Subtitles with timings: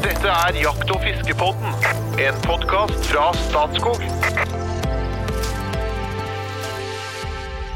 [0.00, 1.74] Dette er Jakt- og fiskepodden,
[2.24, 4.00] en podkast fra Statskog.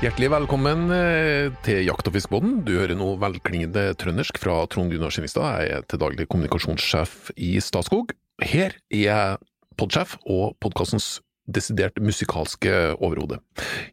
[0.01, 2.55] Hjertelig velkommen eh, til Jakt- og fiskebåten.
[2.65, 5.67] Du hører nå velklingende trøndersk fra Trond Gunnar Skinnestad.
[5.67, 8.17] Jeg er til daglig kommunikasjonssjef i Statskog.
[8.41, 9.37] Her er jeg
[9.77, 12.73] podsjef og podkastens desidert musikalske
[13.05, 13.43] overhode.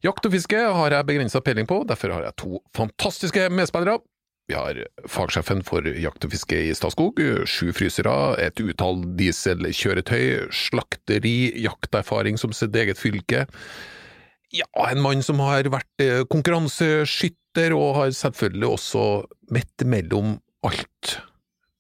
[0.08, 4.00] Jakt og fiske har jeg begrensa peiling på, derfor har jeg to fantastiske medspillere.
[4.50, 11.54] Vi har fagsjefen for jakt og fiske i Statskog, sju frysere, et utall dieselkjøretøy, slakteri,
[11.64, 13.46] jakterfaring som sitt eget fylke.
[14.52, 19.06] Ja, en mann som har vært eh, konkurranseskytter, og har selvfølgelig også
[19.56, 20.36] midt mellom
[20.68, 21.16] alt.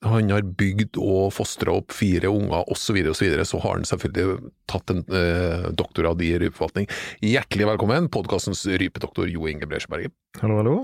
[0.07, 3.85] Han har bygd og fostra opp fire unger, osv., osv., så, videre, så har han
[3.85, 6.87] selvfølgelig tatt en eh, doktorgrad i rypeforvaltning.
[7.21, 10.15] Hjertelig velkommen, podkastens rypedoktor Jo Inge Bresjeberget.
[10.39, 10.77] Hallo, hallo.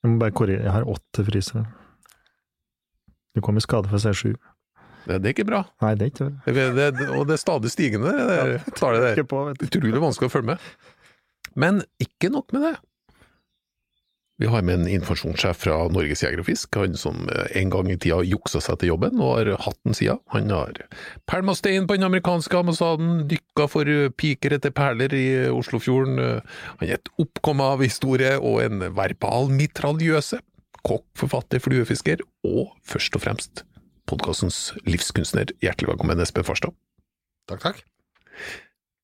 [0.00, 1.66] Jeg må bare korrigere, jeg har åtte frysere.
[3.36, 4.30] Du kom i skade for å si sju.
[5.06, 5.62] Det, det er ikke bra.
[5.84, 6.54] Nei, det er ikke bra.
[6.56, 9.22] Det, det, og det er stadig stigende, det der tallet der.
[9.66, 10.70] Utrolig vanskelig å følge med.
[11.58, 12.74] Men ikke nok med det.
[14.40, 17.90] Vi har med en informasjonssjef fra Norges Jeger og Fisk, han som eh, en gang
[17.92, 20.14] i tida juksa seg til jobben og har hatt den sida.
[20.32, 20.78] Han har
[21.28, 26.16] pælma stein på den amerikanske ambassaden, dykka for eh, piker etter perler i Oslofjorden.
[26.24, 30.40] eh, Han er et oppkomme av historie og en verbal mitraljøse.
[30.88, 33.66] Kokk, forfatter, fluefisker og først og fremst
[34.08, 35.52] podkastens livskunstner.
[35.60, 36.72] Hjertelig velkommen, Espen Farstad.
[37.50, 37.84] Takk, takk.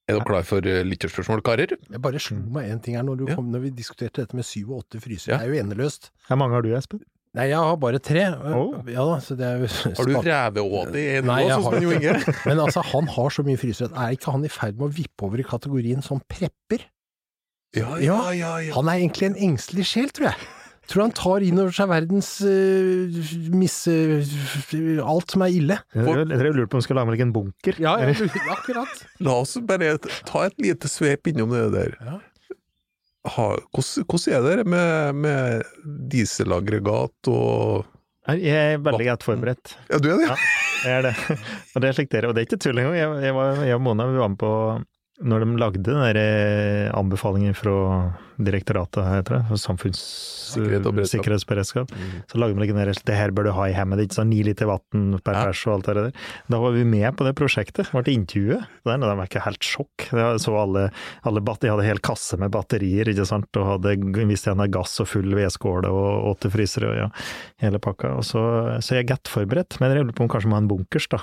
[0.07, 1.73] Er dere klar for eh, lytterspørsmål, karer?
[1.91, 3.35] Jeg bare slo meg en ting her når, du Ja.
[3.35, 5.35] kom, når vi diskuterte dette med syv og åtte frysere.
[5.35, 5.39] Ja.
[5.43, 6.11] Det er jo endeløst.
[6.29, 7.01] Hvor mange har du, Espen?
[7.37, 8.23] Nei, jeg har bare tre.
[8.49, 8.79] Oh.
[8.89, 11.91] Ja da, så det er jo Har du reveåte i en sånn som har Jo
[11.93, 12.15] Inge?
[12.49, 13.91] Men altså, han har så mye frysere.
[13.93, 16.87] Er ikke han i ferd med å vippe over i kategorien som prepper?
[17.77, 18.73] Ja, ja, ja, ja.
[18.79, 20.47] Han er egentlig en engstelig sjel, tror jeg.
[20.87, 23.17] Tror han tar inn over seg verdens uh,
[23.59, 23.91] misse...
[25.03, 25.78] alt som er ille.
[25.97, 27.81] Jeg jeg- jeg lurte på om han skulle lage meg en bunker.
[27.83, 28.15] Ja, ja,
[28.56, 29.03] akkurat.
[29.20, 29.97] La oss bare
[30.31, 31.97] ta et lite svep innom det der.
[32.00, 32.19] Ja.
[33.34, 35.65] Ha, hvordan, hvordan er det med, med
[36.15, 37.87] dieselaggregat og
[38.31, 39.75] Jeg er veldig godt forberedt.
[39.91, 40.28] Ja, du er det?
[40.31, 40.37] Ja.
[40.87, 41.15] Jeg er det.
[41.75, 42.94] Og det er slik dere, og det er ikke tull engang.
[42.99, 44.50] Jeg, jeg, var- jeg og Mona vi var med på
[45.25, 47.72] når de lagde den eh, anbefalingen fra
[48.37, 52.28] direktoratet, heter det, for samfunnssikkerhetsberedskap, mm.
[52.28, 54.69] så lagde de generelt det her bør du ha i hjemmet, ikke sånn ni liter
[54.69, 55.44] vann per Ja.
[55.49, 56.12] pers og alt det der.
[56.53, 58.60] Da var vi med på det prosjektet, ble intervjuet.
[58.84, 59.99] Det var ikke helt sjokk.
[60.43, 60.93] Så alle,
[61.25, 63.97] alle de hadde hel kasse med batterier, ikke sant, og hadde
[64.28, 67.09] visst igjen gass og full vedskåle og åtte frysere og ja,
[67.65, 68.12] hele pakka.
[68.21, 68.43] Og så,
[68.84, 71.06] så jeg er godt forberedt, men jeg lurer på om kanskje må ha en bunkers,
[71.09, 71.19] da.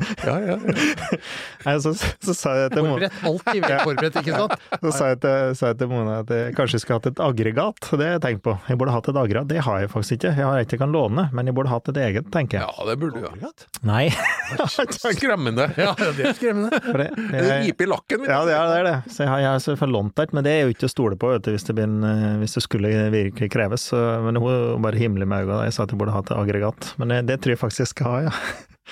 [0.26, 1.18] Ja, ja, ja.
[1.64, 3.24] Nei, så, så sa jeg til Mona Forberedt.
[3.28, 4.54] Alltid vel forberedt, ikke sant?
[4.84, 7.88] så sa jeg til, sa jeg til Mona at jeg kanskje skulle hatt et aggregat,
[7.98, 8.54] det har jeg tenkt på.
[8.70, 10.34] Jeg burde hatt et aggregat, det har jeg faktisk ikke.
[10.38, 12.68] Jeg har et jeg kan låne, men jeg burde hatt et eget, tenker jeg.
[12.68, 13.52] ja, det burde du ha.
[13.88, 14.04] Nei.
[15.12, 15.68] Skremmende.
[15.78, 16.80] Ja, det er skremmende.
[16.84, 18.26] For det, Det er jeg, i lakken.
[18.28, 18.96] ja, det er det.
[19.12, 21.18] Så jeg har, jeg har selvfølgelig lånt et, men det er jo ikke å stole
[21.20, 23.88] på vet du, hvis, det blir en, eh, hvis det skulle virkelig kreves.
[23.92, 25.66] Så, men hun bare himler med øynene.
[25.68, 27.92] Jeg sa at jeg burde hatt et aggregat, men det, det tror jeg faktisk jeg
[27.94, 28.36] skal ha, ja.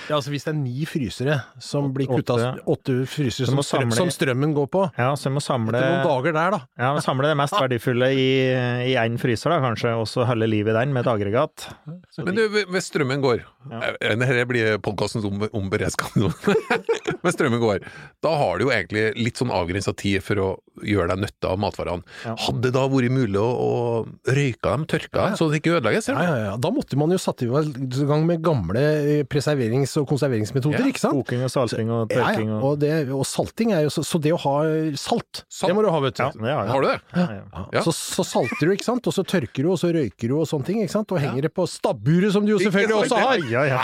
[0.08, 2.36] Ja, altså Hvis det er ni frysere som blir kutta
[2.70, 2.94] Åtte.
[3.10, 4.84] Frysere som, strøm, samle- som strømmen går på.
[4.96, 6.60] Ja, så må samle Etter noen dager der, da.
[6.78, 8.28] Ja, samle det mest verdifulle i
[8.90, 11.66] i én fryser, da, kanskje, og så holde liv i den med et aggregat.
[12.14, 13.80] Så Men du, hvis strømmen går Ja.
[14.00, 16.30] Eh, Dette blir podkasten om, om beredskap nå.
[17.22, 17.82] Men strømmen går,
[18.24, 20.48] da har du jo egentlig litt sånn avgrensa tid for å
[20.80, 22.00] gjøre deg nytte av matvarene.
[22.24, 22.32] Ja.
[22.40, 26.08] Hadde det da vært mulig å, å røyke dem, tørke dem, så det ikke ødelegges?
[26.08, 26.54] Ja, ja, ja.
[26.56, 31.04] Da måtte man jo satt i gang med gamle eh, preserverings- og konserveringsmetoder, Ja, ikke
[31.04, 31.20] sant?
[31.20, 32.56] Koking og salting og tørking ja.
[32.62, 34.56] og Og, det, og salting er jo så, så det å ha
[34.96, 35.68] salt, Salt?
[35.68, 36.24] det må du ha, vet du.
[36.24, 36.72] Har.
[36.72, 36.96] Har du det?
[37.12, 37.44] Ja, ja.
[37.52, 37.66] Ja.
[37.76, 37.84] Ja.
[37.84, 40.48] Så, så salter du, ikke sant, og så tørker du, og så røyker du og
[40.48, 43.44] sånne ting, ikke sant, og henger det på stabburet, som du jo selvfølgelig også har.
[43.50, 43.80] Ja, ja.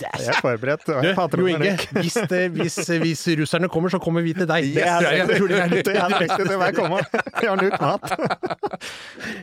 [0.00, 0.84] Jeg er forberedt.
[0.86, 0.92] Du,
[1.40, 4.70] Jo Inge, hvis, det, hvis, hvis russerne kommer, så kommer vi til deg.
[4.74, 7.00] Det tror jeg- jeg tror det er det er riktig, det må jeg komme.
[7.40, 8.04] Vi har nok mat.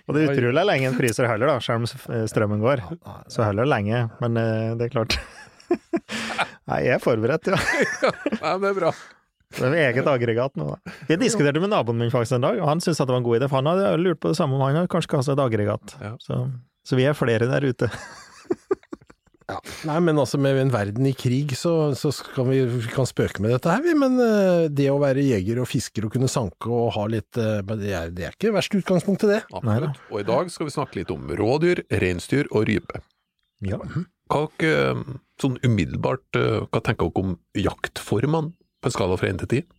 [0.08, 2.84] Og det utruller utrolig lenge en fryser heller, da, selv om strømmen går.
[3.34, 5.18] Så heller det lenge, men eh, det er klart.
[6.70, 7.58] Nei, jeg er forberedt, ja.
[8.42, 8.92] Nei, det er bra.
[9.58, 10.96] Det er eget aggregat nå, da.
[11.08, 13.40] Jeg diskuterte med naboen min faktisk en dag, og han syntes det var en god
[13.40, 15.96] idé, for han hadde lurt på det samme om han hadde kanskje kastet et aggregat.
[16.04, 16.14] Ja.
[16.24, 16.42] Så,
[16.88, 17.88] så vi er flere der ute.
[19.48, 19.62] Ja.
[19.88, 23.40] Nei, men altså med en verden i krig, så, så kan vi, vi kan spøke
[23.44, 23.94] med dette her, vi.
[23.96, 27.62] Men eh, det å være jeger og fisker og kunne sanke og ha litt eh,
[27.70, 29.42] det, er, det er ikke verst utgangspunkt til det.
[29.56, 30.02] Absolutt.
[30.12, 33.00] Og i dag skal vi snakke litt om rådyr, reinsdyr og rype.
[33.64, 33.80] Ja.
[34.28, 39.46] Hva dere, sånn umiddelbart, eh, hva tenker dere om jaktformene på en skala fra 1
[39.46, 39.70] til 10?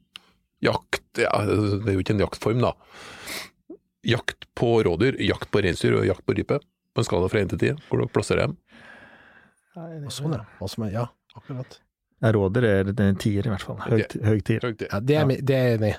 [0.64, 2.72] Jakt, ja, det er jo ikke en jaktform da.
[4.08, 6.62] Jakt på rådyr, jakt på reinsdyr og jakt på rype.
[6.96, 8.56] På en skala fra 1 til 10, hvor dere plasserer dem?
[9.78, 10.44] Og Sånn, ja.
[10.58, 11.06] Hva som er, ja,
[11.38, 11.78] akkurat.
[12.22, 13.76] Jeg råder er det en tier, i hvert fall.
[13.86, 14.64] Høy, høy tier.
[14.90, 15.98] Ja, det er jeg det er jeg enig i.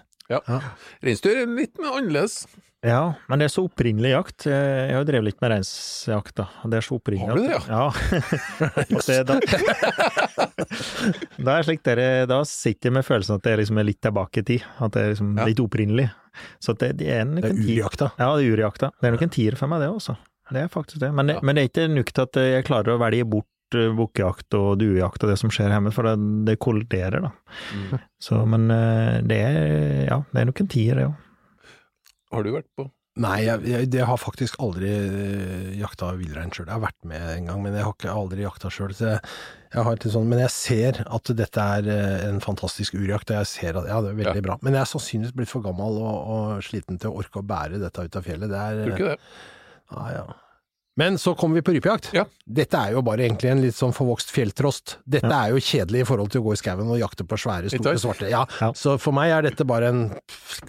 [1.05, 2.41] Reinsdyr er litt mer annerledes.
[2.85, 4.45] Ja, men det er så opprinnelig jakt.
[4.47, 6.45] Jeg har jo drevet litt med reinsjakt, da.
[6.71, 7.27] Det er så opprinnelig.
[7.27, 7.89] Har du det, ja?
[9.09, 9.23] ja?
[9.27, 9.35] Da,
[11.43, 14.43] da er slik dere, da sitter jeg med følelsen at det liksom er litt tilbake
[14.43, 14.61] i tid.
[14.79, 15.45] At det er liksom Ja.
[15.49, 16.07] litt opprinnelig.
[16.63, 17.75] Så at det, det er nok er en tier.
[17.83, 18.11] urjakta.
[18.19, 18.91] Ja, det er urjakta.
[19.01, 20.15] Det er nok en tier for meg, det også.
[20.49, 21.11] Det er faktisk det.
[21.13, 21.41] Men det, Ja.
[21.43, 23.58] men det er ikke nok til at jeg klarer å velge bort eh,
[23.97, 26.15] bukkejakt og duejakt og det som skjer hjemme, for det,
[26.47, 27.33] det kolliderer, da.
[27.75, 27.97] Mm.
[28.21, 29.59] Så, men eh, det er,
[30.09, 31.27] ja, det er nok en tier, det òg.
[32.33, 32.89] Har du vært på
[33.19, 36.69] Nei, jeg, jeg, jeg har faktisk aldri eh, jakta villrein sjøl.
[36.69, 38.93] Jeg har vært med en gang, men jeg har ikke aldri jakta sjøl.
[38.95, 39.17] Jeg,
[39.73, 43.49] jeg har sånn, men jeg ser at dette er eh, en fantastisk urjakt, og jeg
[43.49, 44.45] ser at ja, det er veldig Ja.
[44.45, 44.55] bra.
[44.63, 47.81] Men jeg er sannsynligvis blitt for gammel og, og sliten til å orke å bære
[47.81, 48.53] dette ut av fjellet.
[48.53, 49.19] Det er Tror du ikke det?
[49.89, 50.23] Ja, ja.
[50.99, 52.11] Men så kommer vi på rypejakt.
[52.17, 52.25] Ja.
[52.49, 54.97] Dette er jo bare egentlig en litt sånn forvokst fjelltrost.
[55.07, 57.71] Dette er jo kjedelig i forhold til å gå i skauen og jakte på svære,
[57.71, 58.27] store, svarte.
[58.31, 58.71] Ja, Ja.
[58.75, 60.01] Så for meg er dette bare en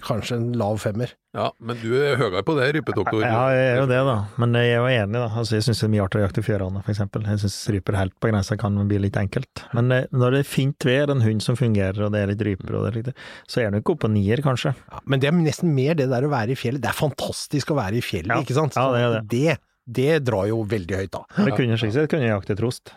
[0.05, 1.11] kanskje en lav femmer.
[1.35, 3.21] Ja, men du er høyere på det, rypedoktor.
[3.23, 4.15] Ja, jeg er jo det, da.
[4.41, 5.27] Men jeg er jo enig, da.
[5.39, 7.23] Altså, jeg syns det er mye artigere å jakte fjørane, for eksempel.
[7.31, 9.63] Jeg syns ryper helt på grensa kan bli litt enkelt.
[9.77, 12.43] Men eh, når det er fint vær, en hund som fungerer, og det er litt
[12.49, 14.75] ryper, og det er litt, så er det ikke oppe på nier, kanskje.
[14.91, 16.83] Ja, men det er nesten mer det der å være i fjellet.
[16.83, 18.41] Det er fantastisk å være i fjellet, Ja.
[18.43, 18.75] ikke sant?
[18.75, 19.27] Ja, det er det.
[19.31, 19.57] det.
[19.85, 21.23] Det drar jo veldig høyt, da.
[21.45, 22.93] Det kunne slik sett kunne jeg jakte trost.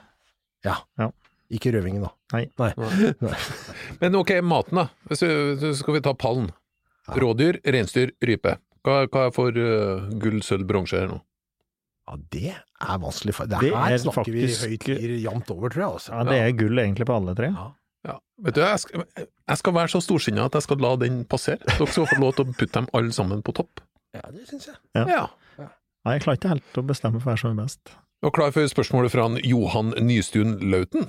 [1.55, 2.11] Ikke røvingen, da.
[2.35, 2.73] Nei.
[4.01, 4.87] Men ok, maten da.
[5.15, 5.29] Så
[5.61, 6.49] så skal vi ta pallen.
[7.15, 8.57] Rådyr, reinsdyr, rype.
[8.85, 11.19] Hva, hva er for uh, gull, sølv, bronse her nå?
[12.09, 13.35] Ja, det er vanskelig.
[13.37, 15.93] for- Det, Det her er snakker faktisk- vi høyt gir jevnt over, tror jeg.
[16.01, 16.13] Altså.
[16.13, 17.49] Ja, det er gull egentlig på alle tre.
[18.05, 21.23] Ja, vet du, jeg skal, jeg skal være så storsinnet at jeg skal la den
[21.25, 21.61] passere.
[21.65, 23.81] Dere skal få lov til å putte dem alle sammen på topp.
[24.17, 24.77] Ja, det syns jeg.
[24.97, 25.07] Ja.
[25.09, 25.25] Ja.
[26.05, 27.95] Nei, jeg klarer ikke helt å bestemme for hva som er best.
[28.25, 31.06] Og klar for spørsmålet fra han Johan Nystuen Lauten.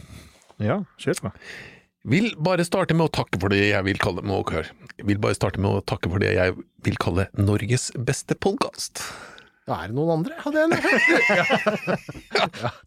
[0.63, 1.31] Ja, kjør på.
[2.05, 4.69] Vil bare starte med å takke for det jeg vil kalle må høre.
[5.03, 6.53] Vil bare starte med å takke for det jeg
[6.85, 9.01] vil kalle Norges beste podkast.
[9.65, 10.35] Da er det noen andre?
[10.43, 10.83] Hadde jeg nær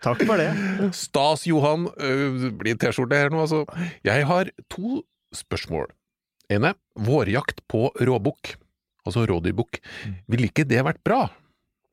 [0.06, 0.46] Takk for det.
[0.94, 1.88] Stas, Johan.
[1.99, 3.64] Øh, blir T-skjorte her nå, altså.
[4.06, 5.02] Jeg har to
[5.34, 5.90] spørsmål.
[6.49, 8.54] ene, vårjakt på råbukk,
[9.04, 9.82] altså rådyrbukk.
[10.31, 11.26] Ville ikke det vært bra?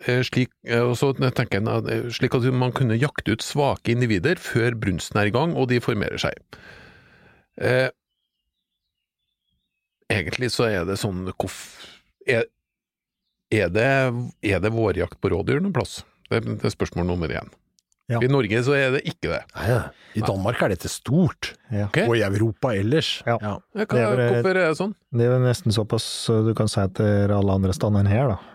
[0.04, 3.94] Eh, Slik, eh, og så tenker jeg, eh, slik at man kunne jakte ut svake
[3.94, 6.36] individer før brunsten er i gang og de formerer seg.
[7.56, 7.88] Eh,
[10.12, 11.24] egentlig så er det sånn
[12.28, 12.44] er,
[13.54, 13.92] er, det,
[14.44, 16.04] er det vårjakt på rådyr noen plass?
[16.30, 17.48] Det, det er spørsmål nummer én.
[18.12, 18.20] Ja.
[18.22, 19.40] I Norge så er det ikke det.
[19.56, 19.80] Nei, ja.
[20.14, 21.56] I Danmark er dette stort.
[21.72, 21.88] Ja.
[21.88, 22.06] okay.
[22.06, 23.24] Og i Europa ellers.
[23.26, 23.40] Ja.
[23.42, 24.94] Ja, hva, Det er hvorfor er det sånn?
[25.16, 26.06] Det er nesten såpass
[26.46, 28.55] du kan si til alle andre steder enn her, da.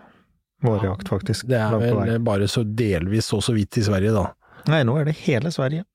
[0.61, 1.47] Vårjakt, faktisk.
[1.49, 4.27] Det er vel bare så delvis så så vidt i Sverige, da.
[4.69, 5.85] Nei, nå er det hele Sverige.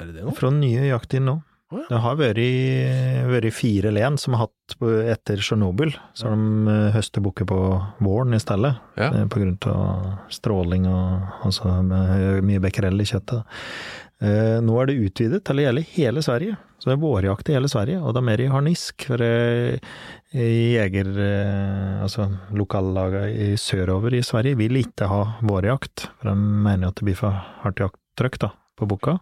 [0.00, 0.34] Er det det nå?
[0.38, 1.40] Fra nye jakttid nå.
[1.74, 1.84] Ja.
[1.90, 2.38] Det har vært,
[3.30, 7.58] vært fire len som har hatt på, etter Tsjernobyl, så de eh, høster bukker på
[8.04, 8.74] våren i stedet.
[9.00, 9.10] Ja.
[9.10, 11.74] eh, På grunn av stråling og altså,
[12.44, 13.44] mye becquerel i kjøttet.
[14.24, 17.56] Eh, Nå er det utvidet til å gjelde hele Sverige, så det er vårjakt i
[17.56, 19.06] hele Sverige, og det er mer i harnisk.
[19.08, 19.24] For
[20.34, 21.10] jeger,
[22.04, 22.26] altså
[22.56, 27.18] lokallagene i sørover i Sverige vil ikke ha vårjakt, for de mener at det blir
[27.18, 29.18] for hardt jakttrykk på bukka.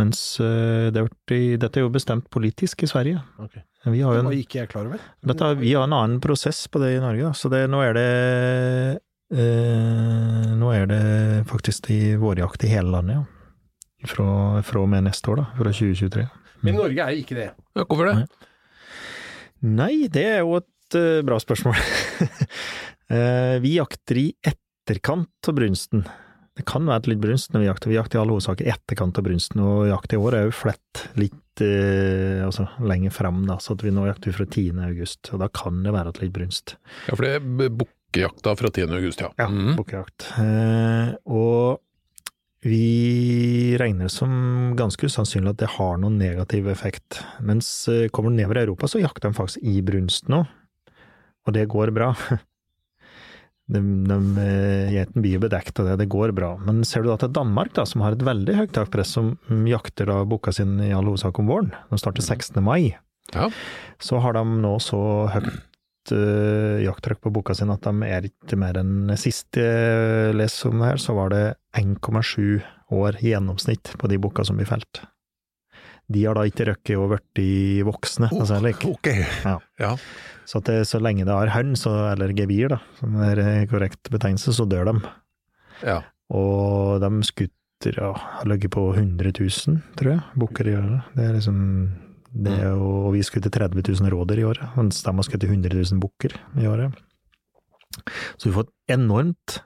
[0.00, 3.20] Mens eh, det er i, dette er jo bestemt politisk i Sverige.
[3.44, 3.62] Okay.
[3.92, 5.00] Vi har Det jo var ikke jeg klar over.
[5.30, 7.32] dette, vi har en annen prosess på det i Norge, da.
[7.36, 8.08] så det, nå er det
[9.36, 11.02] eh, Nå er det
[11.48, 13.26] faktisk i vårjakt i hele landet, ja.
[14.08, 14.26] Fra,
[14.64, 15.46] fra og med neste år, da.
[15.58, 16.24] Fra 2023.
[16.64, 17.48] Men Norge er ikke det.
[17.76, 18.26] Ja, hvorfor det?
[19.64, 21.76] Nei, det er jo et uh, bra spørsmål.
[23.10, 26.04] Eh, vi jakter i etterkant av brunsten.
[26.58, 27.90] Det kan være litt brunst når vi jakter.
[27.92, 30.56] Vi jakter i all hovedsak i etterkant av brunsten, og jakt i år er jo
[30.58, 34.72] flett litt eh, altså lenger fram, da, så at vi nå jakter fra 10.
[34.88, 36.74] august, og da kan det være litt brunst.
[37.06, 38.90] Ja, for det er bukkejakta fra 10.
[38.98, 39.30] august, ja.
[39.38, 39.76] Ja, Mhm.
[39.78, 40.26] bukkejakt.
[40.42, 41.80] Eh, og
[42.66, 47.22] vi regner det som ganske usannsynlig at det har noen negativ effekt.
[47.40, 50.42] Mens eh, kommer du nedover i Europa, så jakter de faktisk i brunst nå,
[51.46, 52.10] og det går bra.
[53.70, 56.52] De, de, eh, Geiten blir bedekt av det, det går bra.
[56.66, 59.64] Men ser du da til Danmark, da, som har et veldig høyt takpress, som mm,
[59.70, 62.58] jakter da bukka sin i all hovedsak om våren, de starter 16.
[62.64, 62.96] mai,
[63.34, 63.46] Ja.
[64.02, 64.98] så har de nå så
[65.30, 70.72] høyt uh, jakttrykk på boka sin at de er ikke mer enn Sist jeg leste
[70.72, 71.44] om det her, så var det
[71.78, 72.58] 1,7
[72.90, 75.04] år gjennomsnitt på de bukka som blir felt.
[76.10, 78.88] De har da ikke røkket og blitt voksne, altså, like.
[78.90, 79.10] Ok.
[79.46, 79.56] Ja.
[79.80, 79.92] Ja.
[80.48, 84.66] så, det, så lenge det har hønn, eller gevir, da, som er korrekt betegnelse, så
[84.68, 84.98] dør de.
[85.86, 86.00] ja.
[86.30, 91.08] Og de skutter ja, har ligget på 100 000, tror jeg, bukker i året.
[91.16, 91.58] Det er liksom
[92.30, 95.46] det er jo, og vi skutter 30 000 rådyr i året, mens de har skutt
[95.48, 96.94] 100 000 bukker i året.
[98.38, 99.56] Så vi får et enormt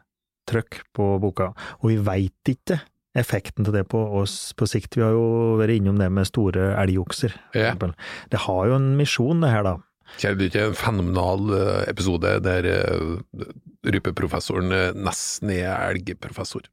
[0.49, 1.51] trøkk på boka,
[1.83, 2.81] og vi veit ikke
[3.18, 4.99] effekten til det på oss på sikt.
[4.99, 7.75] Vi har jo vært innom det med store elgokser, Ja.
[7.78, 9.76] Det har jo en misjon, det her, da.
[10.21, 13.47] Det du ikke en fenomenal eh, episode der uh,
[13.88, 16.68] rypeprofessoren eh, nesten er elgprofessor?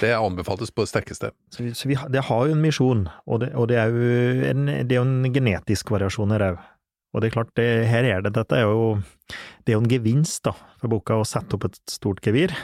[0.00, 1.32] Det anbefales på det sterkeste.
[1.54, 4.50] Så, vi, så vi, det har jo en misjon, og det, og det er jo
[4.52, 6.62] en, det er jo en genetisk variasjon her òg.
[7.10, 9.00] Og det er klart, det, her er det, dette er jo,
[9.66, 12.54] det er jo en gevinst da, for boka å sette opp et stort gevir.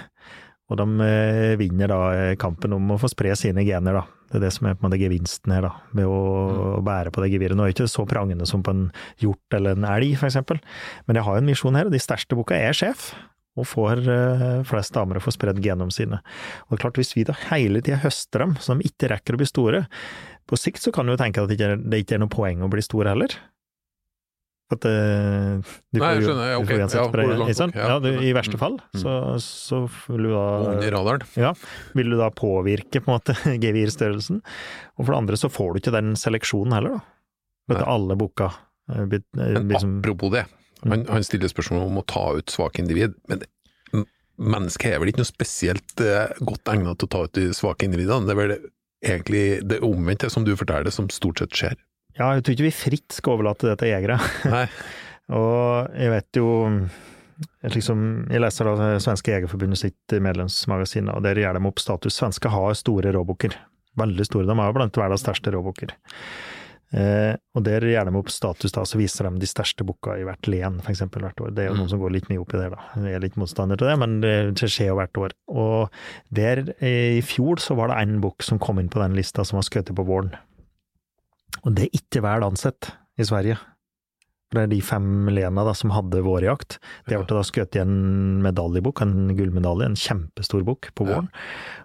[0.67, 4.05] Og de eh, vinner da eh, kampen om å få spre sine gener, da.
[4.27, 6.19] Det er det som er på en måte gevinsten her, da, ved å,
[6.81, 7.55] å bære på det geviret.
[7.55, 8.89] Nå er det ikke så prangende som på en
[9.23, 10.59] hjort eller en elg, eksempel,
[11.07, 13.13] men jeg har en misjon her, og de største boka er sjef.
[13.57, 16.19] Og får eh, flest damer å få spredd genene sine.
[16.67, 19.37] Og det er klart, hvis vi da hele tida høster dem, så de ikke rekker
[19.37, 19.87] å bli store,
[20.47, 22.69] på sikt så kan du jo tenke at det det ikke er noe poeng å
[22.71, 23.33] bli stor heller.
[24.67, 26.71] For at eh, du Nei, jeg skjønner, ja, du ok.
[26.75, 27.77] Ja, hvor langt sant?
[27.79, 27.99] ja.
[28.03, 28.63] Du, I verste Mm.
[28.65, 29.79] fall, så, så
[30.11, 31.27] vil du Under da radaren.
[31.39, 31.53] ja,
[31.95, 34.41] vil du da påvirke på en måte gevirstørrelsen.
[34.99, 37.05] Og for det andre så får du ikke den seleksjonen heller, da.
[37.71, 38.51] Vet du, alle boka
[38.91, 40.45] eh, eh, Men liksom, apropos det,
[40.87, 43.15] han, han stiller spørsmål om å ta ut svake individ.
[43.31, 43.43] Men
[44.37, 47.87] mennesket er vel ikke noe spesielt eh, godt egnet til å ta ut de svake
[47.89, 48.27] individene?
[48.29, 48.57] Det er vel
[49.07, 51.79] egentlig det omvendte, som du forteller, som stort sett skjer.
[52.17, 54.17] Ja, jeg tror ikke vi fritt skal overlate det til jegere.
[55.37, 56.49] Og jeg vet jo
[57.37, 62.17] jeg liksom, jeg leser da Svenske Jegerforbundet sitt medlemsmagasin, og der gjør de opp status.
[62.17, 63.57] Svenske har store råbukker.
[64.01, 64.49] Veldig store.
[64.49, 65.93] De har blant verdens største råbukker.
[66.97, 70.25] Eh, og der gjør de opp status, da, så viser de de største bukka i
[70.25, 71.53] hvert len, eksempel, hvert år.
[71.53, 72.89] Det er jo noen som går litt mye opp i det, da.
[73.03, 75.37] Jeg er litt motstander til det, men det skjer jo hvert år.
[75.53, 76.01] Og
[76.39, 79.45] der, eh, i fjor, så var det en bukk som kom inn på den lista
[79.45, 80.33] som var skutt på våren.
[81.67, 83.59] Og det er ikke vel ansett i Sverige.
[84.55, 86.79] Det er de fem lena da, som hadde vårjakt.
[87.09, 87.97] Det ble da skutt i en
[88.45, 91.27] medaljebukk, en gullmedalje, en kjempestor bukk på våren.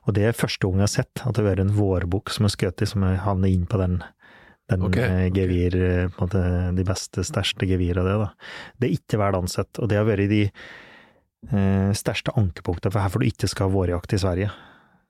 [0.06, 2.46] Og det er første gang jeg har sett at det har vært en vårbukk som
[2.46, 3.98] er skutt i, som havner inn på den,
[4.70, 6.44] den Ok, eh, gevir, eh, på en måte
[6.78, 8.18] de beste, største gevir av det.
[8.22, 8.30] da.
[8.78, 13.10] Det er ikke vel ansett, og det har vært de eh, største ankepunktene for her
[13.10, 14.54] får du ikke skal ha vårjakt i Sverige.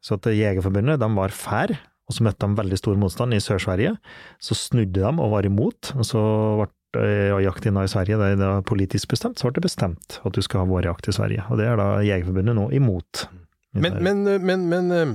[0.02, 1.76] Så at Jegerforbundet, de var fær,
[2.12, 3.96] og så møtte de veldig stor motstand i Sør-Sverige.
[4.44, 6.22] Så snudde de og var imot, og så
[6.60, 10.20] ble eh, jakt inne i Sverige, det er da politisk bestemt, så ble det bestemt
[10.28, 11.46] at du skal ha vårjakt i Sverige.
[11.48, 13.30] Og det er da Jegerforbundet nå imot.
[13.72, 15.14] Men, men, men, men eh,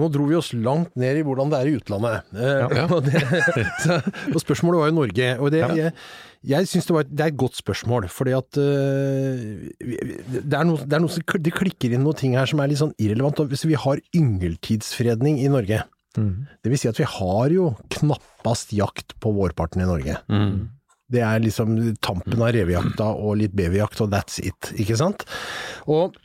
[0.00, 2.26] nå dro vi oss langt ned i hvordan det er i utlandet.
[2.34, 2.86] Eh, Ja.
[2.96, 3.20] Og, det,
[3.84, 4.00] så,
[4.32, 5.30] og spørsmålet var jo Norge.
[5.38, 5.68] Og det, Ja.
[5.76, 5.92] jeg,
[6.56, 11.02] jeg syns det, det er et godt spørsmål, fordi at det, er noe, det, er
[11.04, 13.38] noe, som det klikker inn noen ting her som er litt sånn irrelevant.
[13.52, 15.84] Hvis vi har yngeltidsfredning i Norge,
[16.18, 16.44] Mm.
[16.62, 20.18] det vil si at vi har jo knappast jakt på vårparten i Norge.
[20.28, 20.70] Mm.
[21.12, 25.26] Det er liksom tampen av revejakta og litt beverjakt, og that's it, ikke sant?
[25.90, 26.16] Og,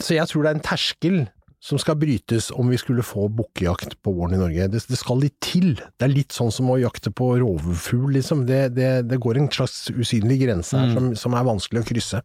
[0.00, 1.18] så jeg tror det er en terskel
[1.64, 4.66] som skal brytes om vi skulle få bukkejakt på våren i Norge.
[4.68, 5.70] Det, det skal litt til.
[5.96, 8.42] Det er litt sånn som å jakte på rovfugl, liksom.
[8.48, 12.20] Det, det, det går en slags usynlig grense her som, som er vanskelig å krysse.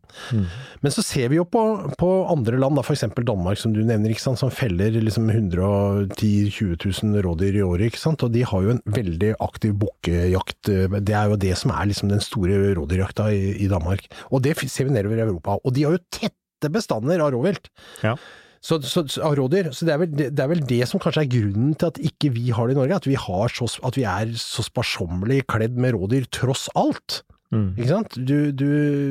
[0.83, 1.61] Men så ser vi jo på,
[1.99, 3.05] på andre land, da, f.eks.
[3.29, 7.95] Danmark som du nevner, som feller liksom 110 000-20 000 rådyr i året.
[8.09, 10.73] Og de har jo en veldig aktiv bukkejakt.
[10.99, 14.09] Det er jo det som er liksom den store rådyrjakta i, i Danmark.
[14.33, 15.57] Og det ser vi nedover i Europa.
[15.63, 17.71] Og de har jo tette bestander av rovvilt.
[18.03, 18.17] Ja.
[18.59, 19.71] Så, så, så, av rådyr.
[19.75, 21.99] Så det er, vel, det, det er vel det som kanskje er grunnen til at
[22.11, 22.97] ikke vi har det i Norge.
[22.99, 27.21] At vi, har så, at vi er så sparsommelig kledd med rådyr tross alt.
[27.55, 27.71] Mm.
[27.77, 28.17] Ikke sant?
[28.19, 28.67] Du, du,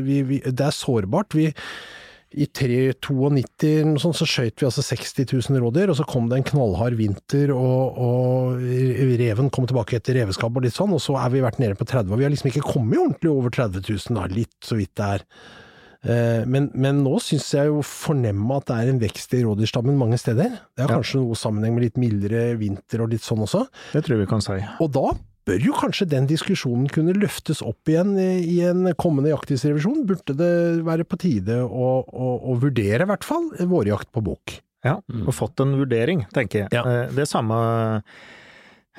[0.07, 1.35] vi, vi, det er sårbart.
[1.35, 1.49] Vi,
[2.29, 6.49] I 392 eller så skjøt vi altså 60 000 rådyr, og så kom det en
[6.51, 8.61] knallhard vinter, og, og
[9.23, 11.89] reven kom tilbake etter reveskabb og litt sånn, og så er vi vært nede på
[11.89, 14.93] 30 og Vi har liksom ikke kommet ordentlig over 30 000, da, litt så vidt
[15.01, 15.27] det er.
[16.07, 19.97] Eh, Men, men nå syns jeg jo fornemme at det er en vekst i rådyrstammen
[19.99, 20.51] mange steder.
[20.77, 20.99] Det har Ja.
[21.01, 23.67] kanskje noe sammenheng med litt mildere vinter og litt sånn også.
[23.93, 24.59] Det tror jeg vi kan si.
[24.81, 25.11] Og da
[25.49, 30.05] bør jo kanskje den diskusjonen kunne løftes opp igjen i en kommende jakttidsrevisjon.
[30.07, 34.59] Burde det være på tide å, å, å vurdere, i hvert fall, vårjakt på bukk.
[34.85, 36.69] Ja, og fått en vurdering, tenker jeg.
[36.77, 36.85] Ja.
[36.87, 37.57] Eh, Det samme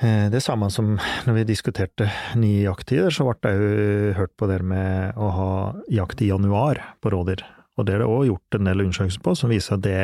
[0.00, 0.94] det er samme som
[1.26, 2.06] når vi diskuterte
[2.40, 5.50] nye jakttider, så ble det jo hørt på det med å ha
[5.92, 7.44] jakt i januar på rådyr.
[7.80, 9.96] Og det er det òg gjort en del undersøkelser på, som viser at det,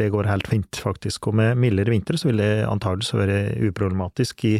[0.00, 1.30] det går helt fint, faktisk.
[1.30, 3.38] Og med mildere vinter så vil det antakeligvis være
[3.70, 4.54] uproblematisk i,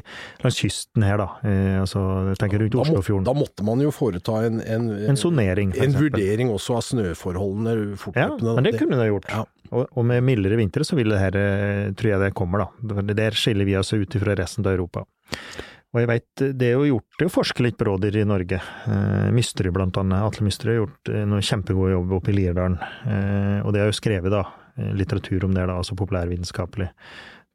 [0.44, 1.28] langs kysten her, da.
[1.44, 3.28] Eh, altså, jeg tenker rundt Da, må, Oslofjorden.
[3.28, 7.76] da måtte man jo foreta en, en, En sonering, en vurdering også av snøforholdene
[8.16, 9.30] Ja, men det kunne det gjort.
[9.32, 9.44] Ja.
[9.68, 13.02] Og, og med mildere vintre så vil det her, eh, tror jeg det kommer, da.
[13.12, 15.04] Der skiller vi oss ut fra resten av Europa.
[15.94, 18.26] Og jeg vet, det er jo gjort det er jo forsket litt på rådyr i
[18.28, 18.60] Norge.
[18.92, 20.20] Eh, Mysterud blant annet.
[20.20, 22.76] Atle Mysterud har gjort noen noe kjempegod jobb oppe i Lierdalen.
[23.08, 24.44] Eh, og det er jo skrevet da,
[24.76, 26.90] eh, litteratur om det, da, altså populærvitenskapelig.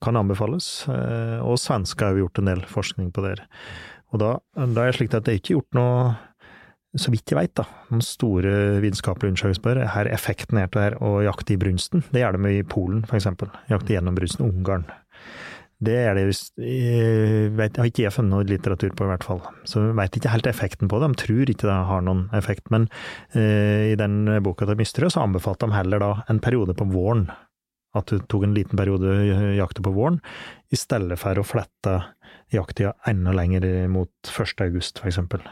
[0.03, 0.71] Kan anbefales.
[0.89, 3.37] Eh, og svensker har jo gjort en del forskning på det.
[4.13, 6.13] Og da, da er det slik at det er ikke gjort noe
[6.93, 8.51] så vidt jeg veit, da, noen store
[8.83, 9.87] vitenskapelige undersøkelser på det.
[9.95, 12.03] Her er effekten er til å jakte i brunsten.
[12.13, 13.49] Det gjør de i Polen, eksempel.
[13.71, 14.45] Jakte gjennom brunsten.
[14.45, 14.85] Ungarn.
[15.83, 19.41] Det er det jeg vet- Har ikke jeg funnet noe litteratur på, i hvert fall.
[19.67, 21.09] Så jeg veit ikke helt effekten på det.
[21.11, 22.69] De tror ikke det har noen effekt.
[22.71, 22.87] Men
[23.35, 27.27] eh, i den boka til Mysterød så anbefalte de heller da en periode på våren.
[27.93, 30.21] At du tok en liten periode eh, jakte på våren,
[30.71, 31.97] i stedet for å flette
[32.53, 34.61] jakttida enda lenger mot 1.
[34.65, 35.43] august, for eksempel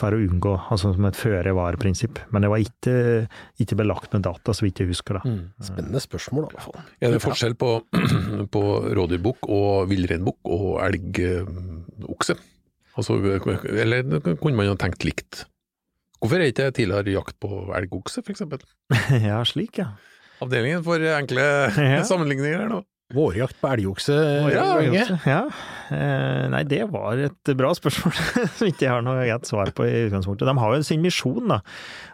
[0.00, 2.18] for å unngå, altså som et føre-var-prinsipp.
[2.32, 2.94] Men det var ikke,
[3.62, 5.20] ikke belagt med data, så vidt jeg husker.
[5.20, 5.22] da.
[5.28, 5.42] Mm.
[5.68, 6.80] Spennende spørsmål, i hvert fall.
[7.04, 7.70] Er det forskjell på,
[8.56, 8.64] på
[8.96, 12.38] rådyrbukk og villreinbukk og elgokse?
[12.98, 13.16] Altså,
[13.70, 14.08] eller
[14.40, 15.44] kunne man ha tenkt likt?
[16.20, 18.42] Hvorfor er ikke tidligere jakt på elgokse, f.eks.?
[19.30, 19.92] ja, slik, ja.
[20.40, 21.44] Avdelingen for enkle
[21.94, 22.02] Ja.
[22.08, 22.82] sammenligninger her nå.
[23.14, 24.14] Vårjakt på elgokse,
[24.54, 24.66] ja,
[25.26, 25.40] ja.
[25.90, 28.14] Eh, nei, det var et bra spørsmål,
[28.58, 30.46] som ikke jeg har noe greit svar på i utgangspunktet.
[30.46, 31.60] De har jo sin misjon, da.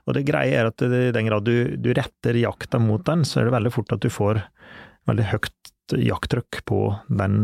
[0.09, 3.43] Og det greie er at i den grad du, du retter jakta mot den, så
[3.43, 4.41] er det veldig fort at du får
[5.07, 5.53] veldig høyt
[5.87, 6.79] jakttrykk på
[7.15, 7.37] den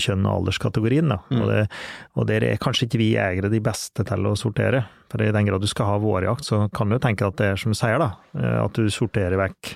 [0.00, 1.10] kjønn- og alderskategorien.
[1.12, 1.18] Da.
[1.28, 1.40] Mm.
[1.42, 1.58] Og, det,
[2.16, 4.86] og der er kanskje ikke vi jegere de beste til å sortere.
[5.12, 7.60] For i den grad du skal ha vårjakt, så kan du tenke at det er
[7.60, 8.14] som du sier, da.
[8.38, 9.74] eh, At du sorterer vekk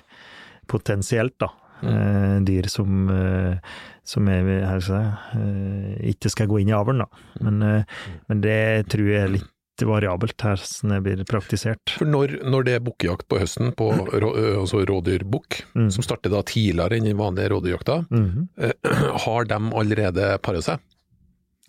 [0.73, 1.50] potensielt, da.
[1.82, 3.58] Eh, dyr som, eh,
[4.04, 7.06] som er, her skal jeg, eh, ikke skal gå inn i avlen, da.
[7.42, 7.84] Men, eh,
[8.28, 9.48] men det tror jeg er litt
[9.82, 11.94] variabelt her, som det blir praktisert.
[11.98, 14.28] For når, når det er bukkejakt på høsten, på rå,
[14.60, 15.90] altså rådyrbukk, Mm.
[15.90, 18.48] som starter da tidligere enn den vanlige rådyrjakta, Mhm.
[18.58, 18.72] eh,
[19.24, 20.78] har de allerede paret seg?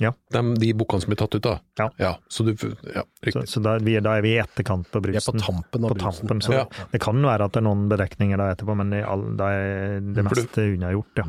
[0.01, 0.09] Ja.
[0.33, 1.51] De, de bukkene som er tatt ut da?
[1.99, 2.13] Ja.
[2.27, 3.43] så du, ja, Så, riktig.
[3.51, 5.37] så da, er vi, da er vi i etterkant på brusen.
[5.37, 6.27] på tampen av På brusen.
[6.27, 6.63] tampen, så Ja.
[6.91, 10.25] det kan være at det er noen berekninger da etterpå, men det, all, er det
[10.25, 11.27] meste unnagjort, ja.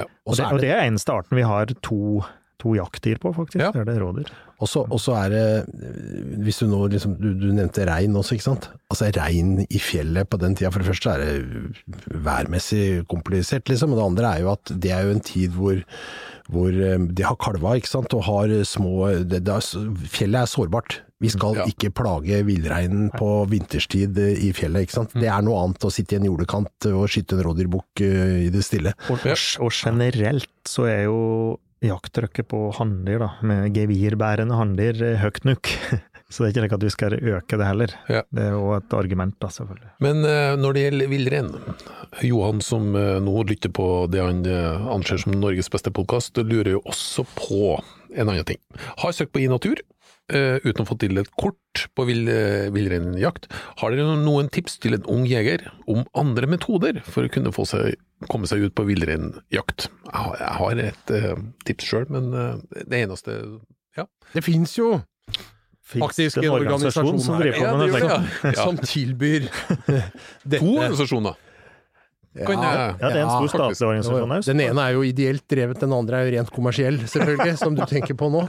[0.00, 0.04] Ja.
[0.26, 2.24] Og det, og det er eneste arten vi har to,
[2.62, 3.60] to jaktdyr på, faktisk.
[3.60, 3.72] Ja.
[3.74, 4.32] Det er det rådyr.
[4.62, 4.68] Og
[5.02, 5.46] så er det,
[6.46, 8.68] hvis du nå liksom, du, du nevnte rein også, ikke sant?
[8.94, 13.94] Altså rein i fjellet på den tida, for det første er det værmessig komplisert, liksom.
[13.94, 15.80] Og det andre er jo at det er jo en tid hvor,
[16.52, 20.52] hvor eh, de har kalva, ikke sant, og har små det, det er, Fjellet er
[20.52, 21.00] sårbart.
[21.22, 21.64] Vi skal Ja.
[21.70, 25.12] ikke plage villreinen på vinterstid i fjellet, ikke sant.
[25.14, 28.48] Det er noe annet å sitte i en jordekant og skyte en rådyrbukk eh, i
[28.54, 28.94] det stille.
[29.10, 29.22] Og,
[29.62, 31.20] og generelt så er jo
[31.82, 35.70] jakttrykket på hanndyr, da, med gevirbærende hanndyr, eh, høyt nok.
[36.32, 37.92] Så det er ikke like at vi skal øke det heller.
[38.08, 38.22] Ja.
[38.32, 39.90] Det er jo et argument, da, selvfølgelig.
[40.04, 41.50] Men eh, når det gjelder villrein,
[42.24, 44.40] Johan som eh, nå lytter på det han
[44.94, 47.74] anser som Norges beste podkast, lurer jo også på
[48.12, 48.60] en annen ting.
[49.02, 50.01] Har søkt på iNatur, eh,
[50.64, 51.58] uten å få tildelt kort
[51.96, 53.46] på vill, eh, villreinjakt.
[53.80, 57.64] Har dere noen tips til en ung jeger om andre metoder for å kunne få
[57.68, 57.96] seg,
[58.28, 59.88] komme seg ut på villreinjakt?
[59.88, 61.34] Jeg, har- jeg har et eh,
[61.68, 63.38] tips sjøl, men eh, det eneste
[63.96, 64.06] ja.
[64.32, 65.02] Det fins jo
[65.92, 68.08] Faktisk en organisasjon som driver på med det det?
[68.08, 68.64] det, ja.
[68.64, 69.48] som tilbyr
[70.46, 70.60] dette.
[70.62, 71.34] To organisasjoner.
[72.34, 74.40] Jeg- Ja, det er en stor statlig organisasjon her.
[74.46, 77.82] Den ene er jo ideelt drevet, den andre er jo rent kommersiell, selvfølgelig, som du
[77.84, 78.46] tenker på nå.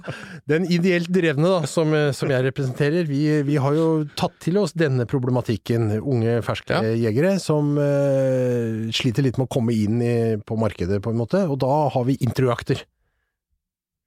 [0.48, 4.72] Den ideelt drevne, da, som, som jeg representerer, vi, vi har jo tatt til oss
[4.72, 5.90] denne problematikken.
[6.00, 6.82] Unge, ferske Ja.
[6.96, 11.44] jegere som uh, sliter litt med å komme inn i, på markedet, på en måte.
[11.52, 12.86] Og da har vi introjakter.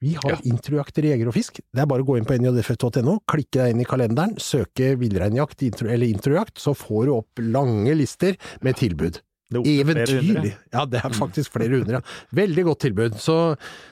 [0.00, 0.36] Vi har Ja.
[0.44, 1.60] introjakter i Jeger og Fisk.
[1.72, 5.62] Det er bare å gå inn på njf.no, klikke deg inn i kalenderen, søke villreinjakt
[5.64, 9.20] intro, eller introjakt, så får du opp lange lister med tilbud.
[9.54, 10.56] Eventyrlig!
[10.74, 12.00] Ja, det er faktisk flere hundre.
[12.00, 12.18] Ja.
[12.34, 13.20] Veldig godt tilbud.
[13.22, 13.36] Så,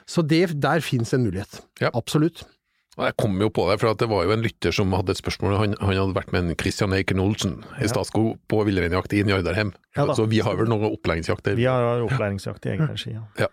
[0.07, 1.61] så det, der fins en mulighet.
[1.81, 1.93] Ja.
[1.95, 2.43] Absolutt.
[2.95, 5.57] Jeg kom jo på det, for det var jo en lytter som hadde et spørsmål.
[5.59, 9.73] Han, han hadde vært med en Christian Eiken Olsen i Statskog på villreinjakt i Njardarheim.
[9.99, 11.59] Ja så vi har vel noen opplæringsjakter.
[11.59, 13.25] Vi har opplæringsjakt i egen regi, ja.
[13.43, 13.51] Ja.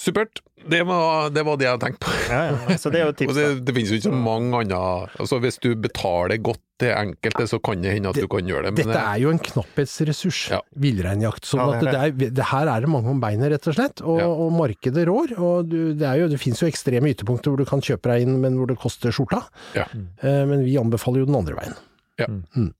[0.00, 0.40] Supert.
[0.70, 2.12] Det var, det var det jeg hadde tenkt på.
[2.28, 2.74] ja, ja.
[2.80, 3.34] Så det er jo tips.
[3.36, 4.78] det, det finnes jo ikke så mange andre
[5.20, 8.48] altså Hvis du betaler godt til enkelte, så kan det hende at Det- du kan
[8.48, 8.72] gjøre det.
[8.78, 10.60] Men Dette er jo en knapphetsressurs, Ja.
[10.80, 11.44] villreinjakt.
[11.48, 14.00] Sånn Ja, det det, er er, her er det mange om beinet, rett og slett.
[14.00, 14.28] Og, Ja.
[14.32, 15.36] og markedet rår.
[15.38, 18.24] Og du, det, er jo, det finnes jo ekstreme ytterpunkter hvor du kan kjøpe deg
[18.24, 19.42] inn, men hvor det koster skjorta.
[19.76, 19.84] Ja.
[20.24, 21.76] Eh, Men vi anbefaler jo den andre veien.
[22.18, 22.26] Ja.
[22.32, 22.44] Mm.
[22.56, 22.72] Mm.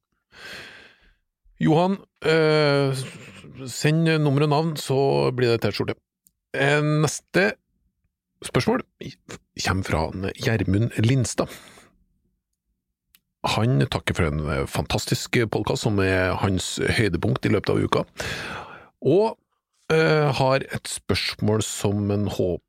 [1.60, 2.94] Johan, eh,
[3.68, 5.94] send nummer og navn, så blir det T-skjorte.
[6.56, 7.52] Eh, neste
[8.42, 8.82] spørsmål
[9.62, 11.52] kommer fra Gjermund Lindstad.
[13.54, 18.02] Han takker for en fantastisk podkast som er hans høydepunkt i løpet av uka,
[19.00, 19.38] og
[19.94, 22.66] eh, har et spørsmål som en håper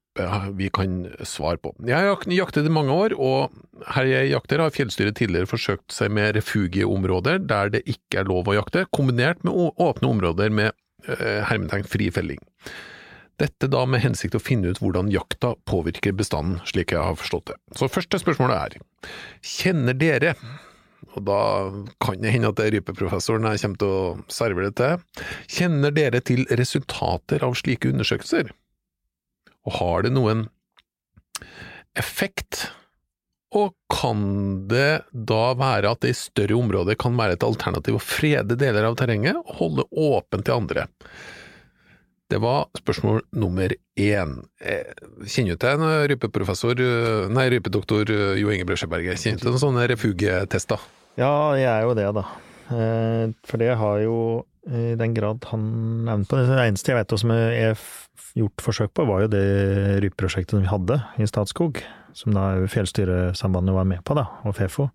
[0.60, 1.72] vi kan svare på.
[1.88, 3.52] Jeg har jaktet i mange år, og
[3.96, 8.52] her jeg jakter har fjellstyret tidligere forsøkt seg med refugieområder der det ikke er lov
[8.52, 10.76] å jakte, kombinert med åpne områder med
[11.08, 12.44] eh, hermetegn fri felling.
[13.42, 17.50] Dette da med hensikt å finne ut hvordan jakta påvirker bestanden, slik jeg har forstått
[17.50, 17.58] det.
[17.80, 19.10] Så første spørsmålet er,
[19.42, 20.36] kjenner dere,
[21.16, 21.40] og da
[22.04, 25.96] kan det hende at det er rypeprofessoren jeg kommer til å serve det til, kjenner
[25.96, 28.54] dere til resultater av slike undersøkelser?
[29.66, 30.46] Og har det noen
[31.98, 32.68] effekt?
[33.58, 34.22] Og kan
[34.72, 38.88] det da være at det i større områder kan være et alternativ å frede deler
[38.88, 40.86] av terrenget og holde åpent til andre?
[42.32, 44.38] Det var spørsmål nummer én.
[44.64, 44.94] Eh,
[45.28, 49.20] Kjenner du til en rypeprofessor, eh, nei, rypedoktor eh, Jo Inge Brøsjeberget?
[49.20, 50.80] Kjenner du til noen sånne refugietester?
[51.20, 52.24] Ja, jeg er jo det, da.
[52.72, 54.16] Eh, For det har jo,
[54.72, 55.66] i den grad han
[56.08, 57.84] nevnte på det, det eneste jeg vet som jeg har
[58.40, 59.46] gjort forsøk på, var jo det
[60.06, 61.82] rypeprosjektet som vi hadde i Statskog,
[62.16, 64.88] som da Fjellstyresambandet var med på, da, og Fefo.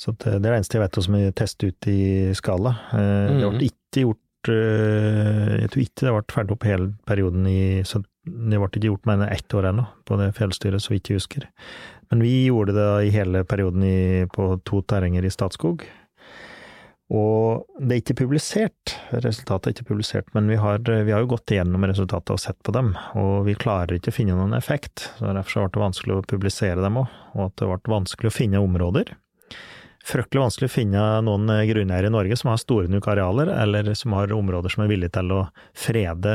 [0.00, 2.00] Så det, er det eneste jeg vet som vi testet ut i
[2.34, 2.74] skala.
[2.96, 7.44] Eh, Det ble ikke gjort eh, Jeg tror ikke det ble ferdig opp hele perioden
[7.50, 10.92] i Så det ble ikke gjort mer enn ett år ennå, på det fjellstyret, så
[10.94, 11.46] vidt jeg husker.
[12.12, 15.86] Men vi gjorde det i hele perioden i, på to terrenger i Statskog.
[17.10, 21.32] Og det er ikke publisert, resultatet er ikke publisert, men vi har, vi har jo
[21.32, 25.08] gått igjennom resultatet og sett på dem, og vi klarer ikke å finne noen effekt.
[25.18, 28.36] så Derfor ble det vanskelig å publisere dem òg, og at det ble vanskelig å
[28.36, 29.10] finne områder.
[30.06, 34.14] Fryktelig vanskelig å finne noen grunneiere i Norge som har store nok arealer, eller som
[34.16, 35.40] har områder som er villige til å
[35.76, 36.34] frede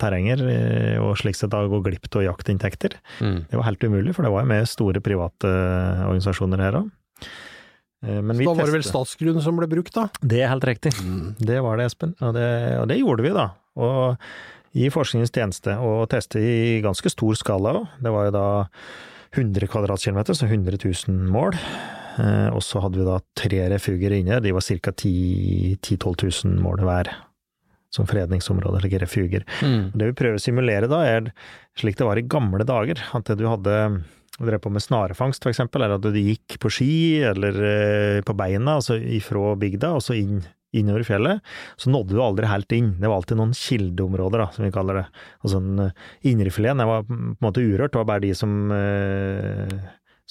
[0.00, 2.96] terrenger, eh, og slik sett da gå glipp av jaktinntekter.
[3.20, 3.42] Mm.
[3.50, 6.90] Det var helt umulig, for det var jo med store private eh, organisasjoner her òg.
[8.02, 10.08] Men vi Da var det vel statsgrunn som ble brukt, da?
[10.18, 10.90] Det er helt riktig.
[11.38, 12.16] Det var det, Espen.
[12.18, 12.48] Og det,
[12.80, 13.44] og det gjorde vi, da.
[13.78, 14.18] Og
[14.74, 17.96] i forskningens tjeneste, og teste i ganske stor skala òg.
[18.02, 18.46] Det var jo da
[19.36, 21.54] 100 kvadratkilometer, så 100 000 mål.
[22.20, 24.92] Eh, og så hadde vi da tre refuger inne, de var ca.
[24.92, 27.12] 10 000-12 000 mål hver.
[27.92, 29.44] Som fredningsområder, eller refuger.
[29.60, 29.92] Mm.
[29.92, 31.28] Det vi prøver å simulere da, er
[31.76, 33.02] slik det var i gamle dager.
[33.12, 33.76] At du hadde
[34.38, 36.94] du drev på med snarefangst, eksempel, eller at du gikk på ski
[37.28, 40.40] eller eh, på beina, altså ifra bygda og så inn
[40.72, 41.42] innover fjellet,
[41.76, 42.94] så nådde du aldri helt inn.
[42.96, 45.06] Det var alltid noen kildeområder, da, som vi kaller det.
[45.44, 49.74] Altså en uh, Indrefileten var på en måte urørt, det var bare de som eh,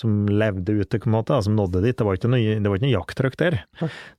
[0.01, 1.95] som levde ute, på en måte, da, som nådde dit.
[1.97, 3.59] Det var ikke noe, det var ikke noe jakttrykk der.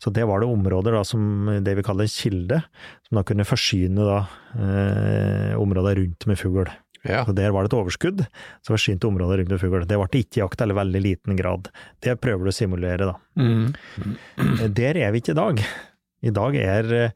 [0.02, 2.62] Så det var det områder da, som det vi kaller en kilde,
[3.08, 4.20] som da kunne forsyne da,
[4.56, 6.70] eh, områder rundt med fugl.
[7.02, 7.24] Ja.
[7.26, 8.20] Så Der var det et overskudd
[8.62, 9.86] som forsynte området rundt med fugl.
[9.90, 11.70] Det ble ikke jakt, eller veldig liten grad.
[12.00, 13.16] Det prøver du å simulere, da.
[13.38, 13.74] Mm.
[14.62, 15.64] Eh, Der er vi ikke i dag.
[16.22, 17.10] I dag er eh,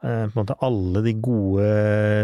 [0.00, 1.64] på en måte alle de gode,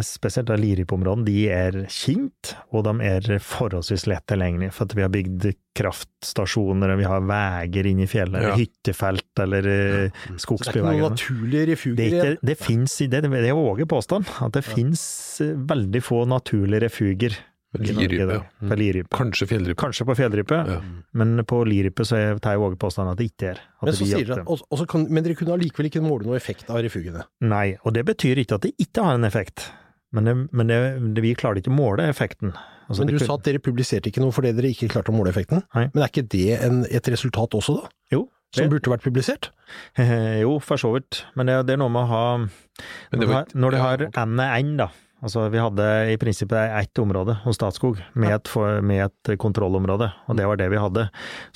[0.07, 4.71] spesielt da Lirip-områdene, de er kjent, og de er forholdsvis lett tilgjengelige.
[4.77, 8.53] For at vi har bygd kraftstasjoner, og vi har veier inn i fjellet, Ja.
[8.53, 10.11] eller hyttefelt, eller ja.
[10.39, 13.55] Så det er ikke noen naturlige refuger Det ikke, det finnes, i- det, det er
[13.59, 17.35] Åge påstand, at det finnes eh, veldig få naturlige i
[17.79, 18.39] Lirype.
[18.63, 19.07] Mm.
[19.11, 19.79] Kanskje fjellrype.
[19.81, 20.81] Kanskje på fjellrype, Ja.
[21.13, 23.59] men på lirype så er- tar jeg våge påstand at det ikke er.
[23.83, 26.25] At Men, så sier at, dere, og, og kan, men dere kunne allikevel ikke måle
[26.27, 27.25] noe effekt av refugene?
[27.43, 29.71] Nei, og det betyr ikke at det ikke har en effekt.
[30.15, 32.53] Men, det, men det, det, vi klarer ikke å måle effekten.
[32.89, 33.27] Altså, Men du kunne...
[33.27, 35.65] sa at dere publiserte ikke noe fordi dere ikke klarte å måle effekten?
[35.75, 35.89] Nei.
[35.95, 37.89] Men er ikke det en, et resultat også, da?
[38.13, 39.49] Jo, Som burde vært publisert?
[40.45, 41.25] jo, for så vidt.
[41.35, 42.25] Men det, det er noe med å ha
[43.11, 44.05] Når var har, når du har.
[44.27, 44.89] n-en, da.
[45.25, 50.11] Altså, vi hadde i prinsippet ett område hos Statskog, med et, for, med et kontrollområde,
[50.29, 51.07] og det var det vi hadde.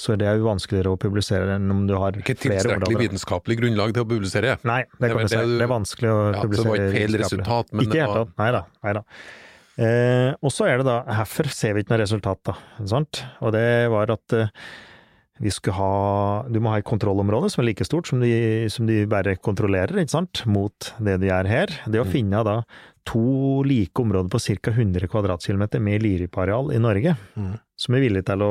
[0.00, 2.78] Så det er jo vanskeligere å publisere enn om du har Ikke et Ikke tilstrekkelig
[2.88, 3.02] områder.
[3.04, 4.56] vitenskapelig grunnlag til å publisere.
[4.64, 7.72] Nei, det, Det det det er vanskelig å Ja, så det var ikke feil resultat,
[7.76, 8.34] men Ikke i det hele tatt.
[8.40, 8.64] Nei da.
[8.88, 9.04] Nei da.
[9.78, 12.56] Eh, og så er det da, herfor ser vi ikke noe resultat, da.
[12.90, 13.20] Sant?
[13.44, 14.48] Og det var at eh,
[15.38, 18.88] vi skulle ha Du må ha et kontrollområde som er like stort som de, som
[18.88, 21.76] de bare kontrollerer, ikke sant, mot det de gjør her.
[21.86, 22.10] Det å Mm.
[22.10, 22.56] finne da
[23.06, 24.70] to like områder på ca.
[24.74, 27.58] 100 kvadratkilometer med lirypeareal i Norge, Mm.
[27.78, 28.50] som er villige til å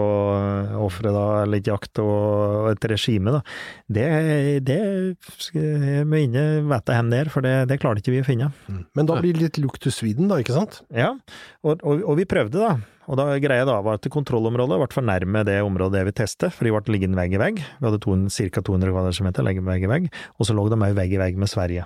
[0.86, 1.12] ofre
[1.52, 3.42] litt jakt og et regime, da.
[3.90, 4.06] Det,
[4.64, 4.80] det
[6.08, 8.52] må inne vite hen der, for det, det klarte ikke vi å finne.
[8.96, 10.82] Men da blir det litt look to Sweden, da, ikke sant?
[10.96, 11.14] Ja,
[11.64, 12.72] og, og, og vi prøvde da,
[13.08, 16.68] og da greia da var at kontrollområdet ble for nærme det området vi testet, for
[16.68, 17.62] de ble liggende vegg i vegg.
[17.80, 18.64] Vi hadde ca.
[18.64, 21.52] 200 kvadratkilometer liggende vegg i vegg, og så lå de òg vegg i vegg med
[21.52, 21.86] Sverige,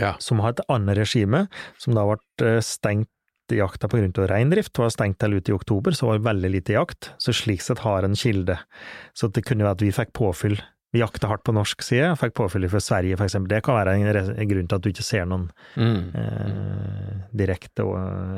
[0.00, 0.14] Ja.
[0.18, 1.46] som har et annet regime,
[1.78, 3.08] som da ble eh, stengt
[3.52, 6.50] jakta på grunn av reindrift, var stengt til ut i oktober, så var det veldig
[6.54, 8.56] lite jakt, så slik sett har en kilde.
[9.12, 10.56] Så det kunne være at vi fikk påfyll.
[10.92, 13.48] Vi jakta hardt på norsk side, fikk påfyll fra Sverige eksempel.
[13.48, 16.14] Det kan være en, grunn til at du ikke ser noen Mm.
[16.14, 17.84] eh, direkte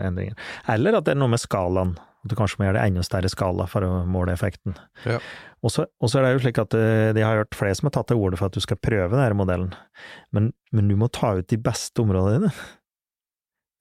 [0.06, 0.34] endringer.
[0.68, 3.30] Eller at det er noe med skalaen, at du kanskje må gjøre det enda større
[3.32, 4.78] skala for å måle effekten.
[5.04, 5.18] Ja.
[5.64, 8.10] Og så er det jo slik at eh, de har hørt flere som har tatt
[8.12, 9.76] til orde for at du skal prøve denne modellen,
[10.36, 12.56] men, men du må ta ut de beste områdene dine.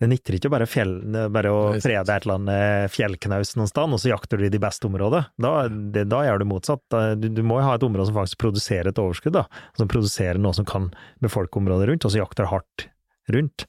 [0.04, 0.98] Det nytter ikke bare, fjell,
[1.32, 4.60] bare å frede et eller annet fjellknaus noen sted, og så jakter du i de
[4.60, 5.30] beste områdene.
[5.40, 6.98] Da, det, da gjør du motsatt.
[7.22, 9.46] Du, du må jo ha et område som faktisk produserer et overskudd, da.
[9.80, 10.90] Som produserer noe som kan
[11.24, 12.90] befolke området rundt, og så jakter hardt
[13.32, 13.66] rundt.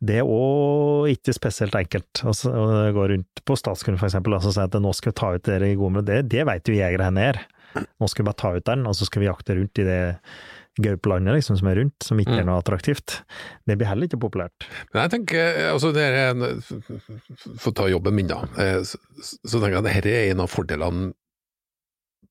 [0.00, 2.34] Det er òg ikke spesielt enkelt å
[2.96, 5.70] gå rundt på for eksempel, og altså si at nå skal vi ta ut dere
[5.72, 6.22] i gode områder.
[6.22, 7.44] Det, det vet jo jegere her nede.
[8.00, 10.00] Nå skal vi bare ta ut den, og så skal vi jakte rundt i det
[10.80, 12.46] gaupelandet liksom, som er rundt, som ikke er Mm.
[12.50, 13.22] noe attraktivt.
[13.66, 14.66] Det blir heller ikke populært.
[14.94, 16.62] Men jeg tenker, altså det er en,
[17.58, 18.42] For å ta jobben min, da.
[18.58, 18.98] eh, Så,
[19.44, 21.12] så tenker jeg at dette er en av fordelene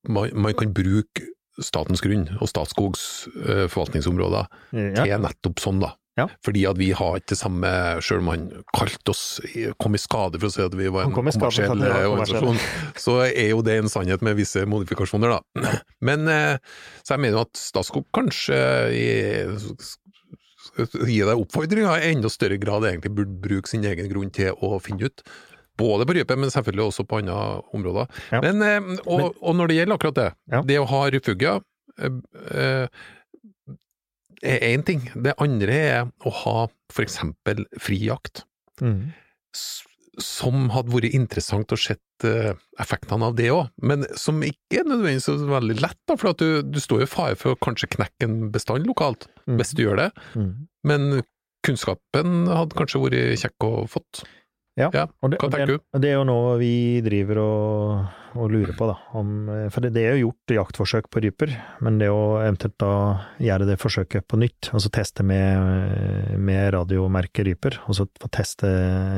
[0.08, 1.26] man, man kan bruke
[1.60, 5.04] statens grunn og Statskogs eh, forvaltningsområder Ja.
[5.04, 5.94] til nettopp sånn, da.
[6.18, 6.26] Ja.
[6.44, 7.68] Fordi at vi har ikke det samme,
[8.04, 8.46] selv om han
[8.76, 9.22] kalte oss,
[9.80, 12.58] kom i skade for å si at vi var en kommersiell eh, organisasjon,
[13.04, 15.70] så er jo det en sannhet med visse modifikasjoner, da.
[16.08, 16.56] Men eh,
[17.04, 18.58] så jeg mener at Statskog kanskje
[18.96, 19.06] i,
[21.08, 24.76] gi deg oppfordringa i enda større grad egentlig burde bruke sin egen grunn til å
[24.82, 25.24] finne ut.
[25.80, 27.38] Både på rype, men selvfølgelig også på andre
[27.76, 28.10] områder.
[28.34, 28.42] Ja.
[28.44, 30.60] Men, eh, og, og når det gjelder akkurat det, Ja.
[30.68, 31.54] det å ha refugia
[31.96, 32.18] eh,
[32.52, 33.06] eh,
[34.42, 35.02] er én ting.
[35.14, 38.44] Det andre er å ha for eksempel fri jakt,
[38.80, 39.12] Mm.
[40.20, 44.88] som hadde vært interessant å sett eh, effektene av det òg, men som ikke er
[44.88, 47.60] nødvendigvis så veldig lett, da, for at du, du står jo i fare for å
[47.60, 49.56] kanskje knekke en bestand lokalt, Mm.
[49.58, 50.10] hvis du gjør det.
[50.36, 50.50] Mm.
[50.84, 51.22] Men
[51.66, 54.22] kunnskapen hadde kanskje vært kjekk å fått.
[54.78, 58.52] Ja, Ja, og det, og det, og det er jo noe vi driver og, og
[58.52, 58.94] lurer på, da.
[59.18, 59.32] Om,
[59.74, 61.52] for det, det er jo gjort jaktforsøk på ryper,
[61.84, 62.92] men det å eventuelt da
[63.42, 68.70] gjøre det forsøket på nytt, altså teste med, med radiomerket ryper, og så få teste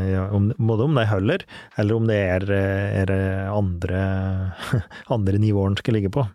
[0.09, 2.49] ja, om, både om de holder, eller om det er,
[3.05, 3.17] er
[3.53, 4.03] andre,
[5.19, 6.27] andre nivåer den skal ligge på.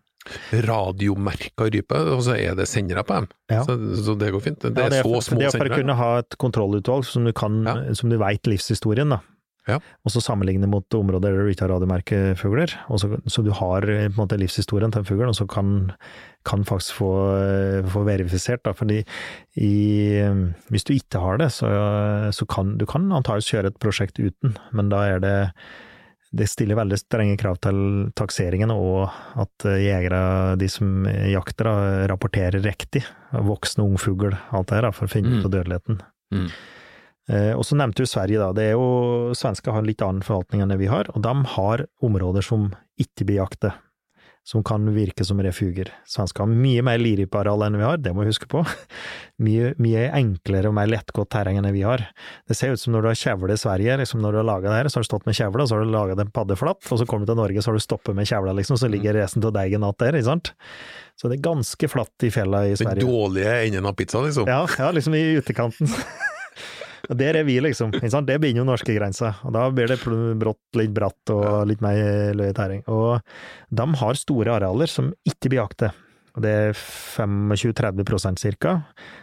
[0.68, 3.30] Radiomerka rype, og så er det sendere på dem.
[3.52, 3.64] Ja.
[3.68, 4.60] Så, så det går fint.
[4.68, 5.48] Det Ja, er, så for, sendere.
[5.48, 7.78] det er for å kunne ha et kontrollutvalg som du kan, Ja.
[7.98, 9.22] som du veit livshistorien, da.
[9.68, 9.82] Ja.
[10.08, 12.72] Og så sammenligne mot områder der du ikke har radiomerkefugler.
[12.96, 15.92] Så, så du har eh, på en måte livshistorien til fuglen, og så kan,
[16.48, 18.72] kan faktisk få, eh, få verifisert, da.
[18.72, 19.02] Fordi
[19.60, 19.74] i,
[20.24, 20.40] eh,
[20.72, 21.68] hvis du ikke har det, så,
[22.32, 25.36] så kan du kan antakeligvis kjøre et prosjekt uten, men da er det
[26.38, 27.80] det stiller veldig strenge krav til
[28.18, 29.10] takseringen, og
[29.42, 30.22] at eh, jegere,
[30.62, 33.04] de som jakter, da, rapporterer riktig.
[33.34, 35.40] Voksne ungfugl, alt det her, for å finne Mm.
[35.40, 36.00] ut av dødeligheten.
[36.34, 36.48] Mm.
[37.30, 38.54] Eh, og så nevnte du Sverige, da.
[38.56, 41.86] Det er jo, Svensker har litt annen forvaltning enn det vi har, og de har
[42.02, 42.70] områder som
[43.02, 43.74] ikke blir jaktet.
[44.48, 45.90] Som kan virke som refuger.
[46.08, 48.62] Svensker har mye mer liripareal enn vi har, det må vi huske på.
[49.44, 52.02] Mye, mye enklere og mer lettgått terreng enn vi har.
[52.50, 54.72] Det ser ut som når du har kjevle i Sverige, liksom når du har laga
[54.72, 56.80] det her, så har du stått med kjevle, og så har du laga en paddeflatt,
[56.80, 59.20] og så kommer du til Norge, så har du stoppet med kjevla, liksom, så ligger
[59.20, 60.54] resten av deigen att der, ikke sant.
[61.22, 63.04] Så det er ganske flatt i fjella i Sverige.
[63.04, 64.50] Den dårlige enden av pizza, liksom.
[64.50, 65.92] Ja, ja, liksom i utekanten.
[67.08, 67.94] Der er vi, liksom.
[67.96, 72.56] Det begynner jo norskegrensa, og da blir det brått litt bratt og litt mer løye
[72.56, 72.84] tæring.
[72.92, 73.22] Og
[73.70, 76.04] de har store arealer som ikke blir jaktet.
[76.38, 78.74] Og det er 25-30 ca.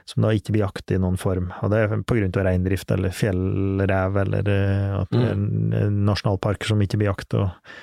[0.04, 1.52] som da ikke blir jaktet i noen form.
[1.62, 6.98] Og det er av reindrift eller fjellrev eller eh, at det er nasjonalparker som ikke
[6.98, 7.38] blir jaktet.
[7.38, 7.78] Og,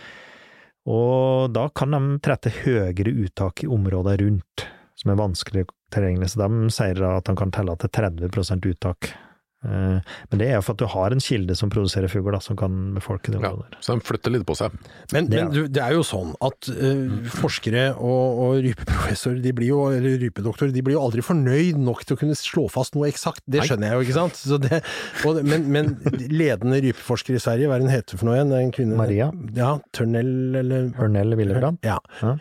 [0.92, 4.68] og da kan de trette høyere uttak i områder rundt,
[5.00, 6.34] som er vanskelig tilgjengelig.
[6.34, 9.14] Så de sier at de kan telle til 30% uttak.
[9.64, 10.00] Eh,
[10.32, 12.94] Men det er jo for at du har en kilde som produserer fugl, som kan
[12.96, 14.74] befolke det Ja, så de flytter litt på seg.
[15.14, 19.38] Men, Det men er- du, det er jo sånn at uh, forskere og, og rypeprofessor,
[19.44, 22.66] de blir jo, eller rypedoktor, de blir jo aldri fornøyd nok til å kunne slå
[22.74, 23.44] fast noe eksakt.
[23.46, 24.40] Det skjønner jeg jo, ikke sant?
[24.42, 24.82] Så det,
[25.30, 25.94] og, men, men
[26.32, 28.56] ledende rypeforsker i Sverige, hva er hun heter for noe igjen?
[28.58, 29.30] En kvinne, Maria.
[29.58, 31.78] Ja, Tørnell, eller Hørnell Willerbrand.
[31.86, 32.00] Ja.
[32.24, 32.36] Ja.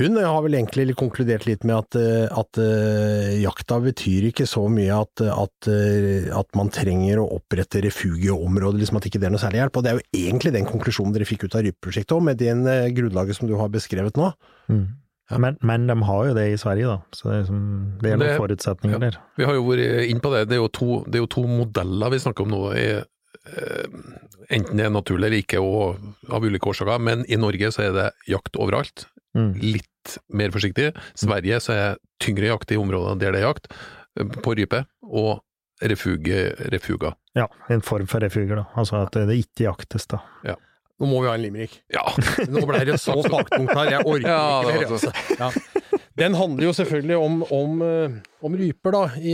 [0.00, 4.62] Hun har vel egentlig konkludert litt med at, eh, at eh, jakta betyr ikke så
[4.72, 9.34] mye at, at, eh, at man trenger å opprette refugieområder, liksom at ikke det er
[9.34, 9.76] noe særlig hjelp.
[9.76, 12.78] Og det er jo egentlig den konklusjonen dere fikk ut av rypeprosjektet òg, med det
[12.96, 14.32] grunnlaget som du har beskrevet nå.
[14.72, 14.86] Mm.
[15.44, 16.98] Men, men de har jo det i Sverige, da.
[17.16, 17.62] Så det er, liksom,
[18.00, 19.04] det er noen Det- forutsetninger ja.
[19.06, 19.20] der.
[19.36, 21.44] Vi har jo vært inn på det, det er jo to, det er jo to
[21.48, 22.64] modeller vi snakker om nå.
[22.80, 22.88] I,
[23.52, 23.86] eh,
[24.52, 27.96] enten det er naturlig eller ikke, og av ulike årsaker, men i Norge så er
[27.96, 29.06] det jakt overalt.
[29.38, 29.52] Mm.
[29.62, 30.90] Litt mer forsiktig.
[31.18, 33.70] Sverige så er tyngre jakt i områder der det er jakt,
[34.44, 35.40] på rype, og
[35.82, 37.14] refuge, refuga.
[37.34, 38.66] Ja, en form for refuger, da.
[38.78, 40.20] Altså at det ikke jaktes, da.
[41.02, 41.80] Nå må vi ha en limerick.
[41.90, 42.04] Ja,
[42.52, 44.92] Nå ble det så baktungt her, jeg orker Ja, ikke mer.
[44.94, 45.10] Altså.
[45.40, 45.98] Ja.
[46.20, 48.14] Den handler jo selvfølgelig om, om, eh,
[48.44, 49.32] om ryper, da, i,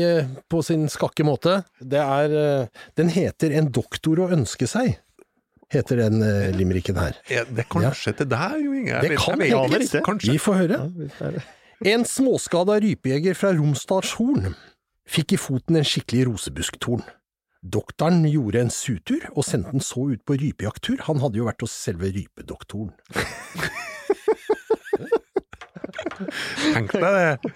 [0.48, 1.58] på sin skakke måte.
[1.82, 4.94] Det er eh, Den heter En doktor å ønske seg,
[5.72, 7.18] heter den uh, limericken her.
[7.30, 9.02] Ja, det kanskje til deg, Jo Inge?
[9.04, 10.02] Det kan jeg aner ikke.
[10.06, 10.34] Kanskje.
[10.34, 10.80] Vi får høre.
[10.88, 11.38] Ja, er.
[11.86, 14.54] En småskada rypejeger fra Romsdalshorn
[15.08, 17.04] fikk i foten en skikkelig rosebusktorn.
[17.62, 21.62] Doktoren gjorde en sutur og sendte den så ut på rypejakttur, han hadde jo vært
[21.64, 22.92] hos selve rypedoktoren.
[26.74, 27.52] Tenk deg det.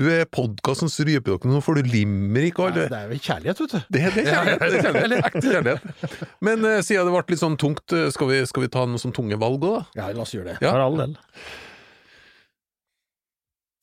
[0.00, 3.72] Du er podkastens rypedoktor, nå får du limerick og Det Det er vel kjærlighet, vet
[3.74, 3.80] du.
[3.92, 4.62] Det er det kjærlighet.
[4.62, 5.24] Det er kjærlighet.
[5.28, 6.14] Ekte kjærlighet.
[6.48, 9.02] Men uh, siden det ble litt sånn tungt, eh, skal vi, skal vi ta noen
[9.02, 9.82] sånn tunge valg òg, da?
[10.00, 10.56] Ja, la oss gjøre det.
[10.64, 10.72] Ja.
[10.72, 11.12] For all del.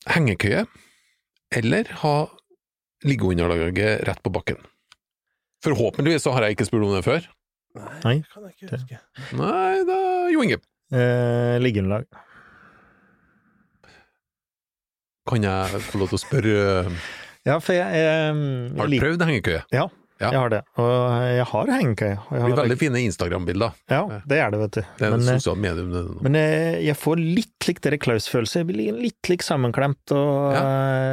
[0.08, 0.64] Hengekøye,
[1.62, 2.14] eller ha
[3.06, 4.58] liggeunderlaget rett på bakken?
[5.62, 7.30] Forhåpentligvis så har jeg ikke spurt om det før.
[7.78, 8.18] Nei.
[8.32, 8.98] kan jeg ikke huske.
[9.38, 10.00] Nei, da
[10.34, 10.58] Jo Inge.
[10.88, 12.08] Eh, Liggeunderlag.
[15.28, 16.92] Kan jeg få lov til å spørre eh,
[17.48, 19.62] Ja, for jeg, jeg, Har du prøvd hengekøye?
[19.72, 19.86] ja,
[20.18, 20.32] Ja.
[20.34, 20.58] jeg har det.
[20.82, 20.88] Og
[21.30, 22.14] jeg har hengekøye.
[22.18, 23.76] jeg Det blir veldig fine Instagram-bilder.
[23.92, 24.80] Ja, det er det, vet du.
[24.98, 25.92] Det er Men, eh, sosialt medium.
[25.94, 26.22] det.
[26.26, 28.58] Men jeg, jeg får litt lik dere Klaus-følelse.
[28.64, 30.58] Jeg blir litt lik sammenklemt og,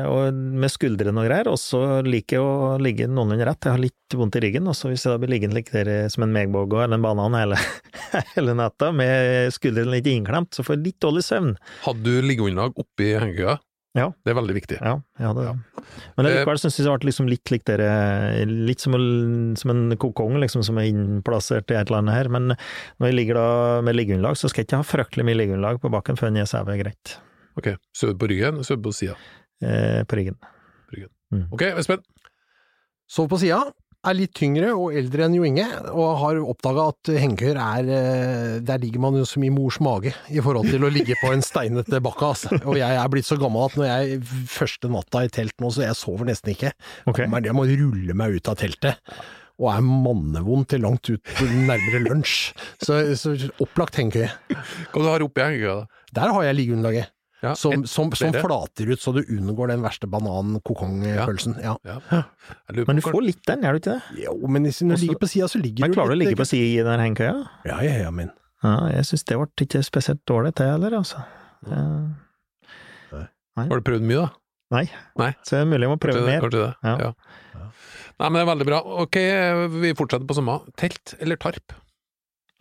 [0.09, 1.51] og med skuldrene og greier.
[1.53, 3.61] Og så liker jeg å ligge noenlunde rett.
[3.69, 6.09] Jeg har litt vondt i ryggen, og så hvis jeg da blir liggende lik dere
[6.09, 7.61] som en megbåge eller en banan hele,
[8.33, 11.53] hele natta med skuldrene litt innklemt, så får jeg litt dårlig søvn.
[11.85, 13.59] Hadde du liggeunderlag oppi hengekøya?
[13.95, 14.09] Ja.
[14.25, 14.77] Det er veldig viktig.
[14.83, 15.83] Ja, hadde det.
[16.17, 19.95] Men likevel syns jeg det ble liksom litt lik dere, litt som, en- som en
[20.01, 22.29] kokong liksom, som er innplassert i et eller annet her.
[22.35, 22.49] Men
[22.99, 23.45] når jeg ligger da
[23.87, 26.81] med liggeunderlag, så skal jeg ikke ha fryktelig mye liggeunderlag på bakken før jeg sover
[26.83, 27.15] greit.
[27.55, 29.15] Ok, Søv på ryggen, søv på sida.
[29.63, 30.35] Eh, på ryggen.
[31.55, 32.03] Ok, Espen.
[33.07, 33.61] Sov på sida,
[34.05, 38.57] er litt tyngre og eldre enn Jo Inge, og har oppdaga at hengekøyer er eh,
[38.65, 41.43] Der ligger man jo som i mors mage i forhold til å ligge på en
[41.45, 42.59] steinete bakke, altså.
[42.63, 44.19] Og jeg er blitt så gammel at når jeg
[44.51, 46.73] første natta i telt nå, så jeg sover nesten ikke.
[47.09, 47.29] Okay.
[47.29, 49.01] Jeg må rulle meg ut av teltet.
[49.55, 52.51] Og er mannevond til langt ut nærmere lunsj.
[52.83, 54.33] Så, så opplagt hengekøye.
[54.91, 56.03] Hva du har oppi hengekøya, da?
[56.15, 57.14] Der har jeg liggeunderlaget.
[57.45, 61.57] Ja, Som, som, som flater ut så du unngår den verste banan-kokong-pølsen.
[61.63, 61.75] Ja.
[61.85, 62.23] Ja.
[62.73, 64.23] Men du får litt den, gjør du ikke det?
[64.25, 66.39] Jo, men hvis du ligger på sida, så ligger Men du klarer du å ligge
[66.39, 67.35] på sida i den hengekøya?
[67.69, 68.31] Ja, ja, ja, min.
[68.65, 71.21] Ja, jeg syns det ble ikke spesielt dårlig til heller, altså.
[73.55, 74.31] Har du prøvd mye, da?
[74.75, 74.85] nei.
[75.19, 75.31] Nei.
[75.45, 76.43] Så det er mulig jeg må prøve det, mer.
[76.43, 76.73] kanskje det.
[76.83, 76.95] Ja.
[77.05, 77.69] Ja.
[78.15, 78.79] Nei, men det er veldig bra.
[79.03, 79.17] Ok,
[79.75, 80.57] vi fortsetter på samme.
[80.79, 81.75] Telt eller tarp?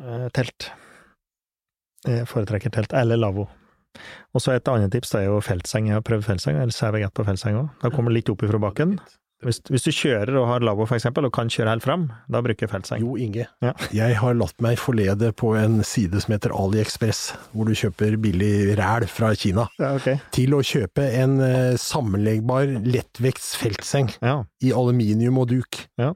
[0.02, 0.68] Eh, telt.
[2.04, 3.46] Jeg foretrekker telt, eller lavvo.
[4.34, 5.90] Og så et annet tips, det er jo feltseng.
[5.90, 7.68] Jeg har prøvd feltseng, eller jeg på feltseng òg.
[7.82, 8.98] Da kommer det litt opp ifra bakken.
[9.44, 12.64] Hvis, hvis du kjører og har lavvo eksempel, og kan kjøre helt fram, da bruker
[12.64, 13.02] jeg feltseng.
[13.04, 13.44] Jo, Inge.
[13.60, 13.74] Ja.
[13.92, 18.72] Jeg har latt meg forlede på en side som heter AliExpress, hvor du kjøper billig
[18.80, 20.16] ræl fra Kina, Ja, okay.
[20.32, 24.38] til å kjøpe en eh, sammenleggbar lettvekts feltseng Ja.
[24.64, 25.82] i aluminium og duk.
[26.00, 26.14] Ja.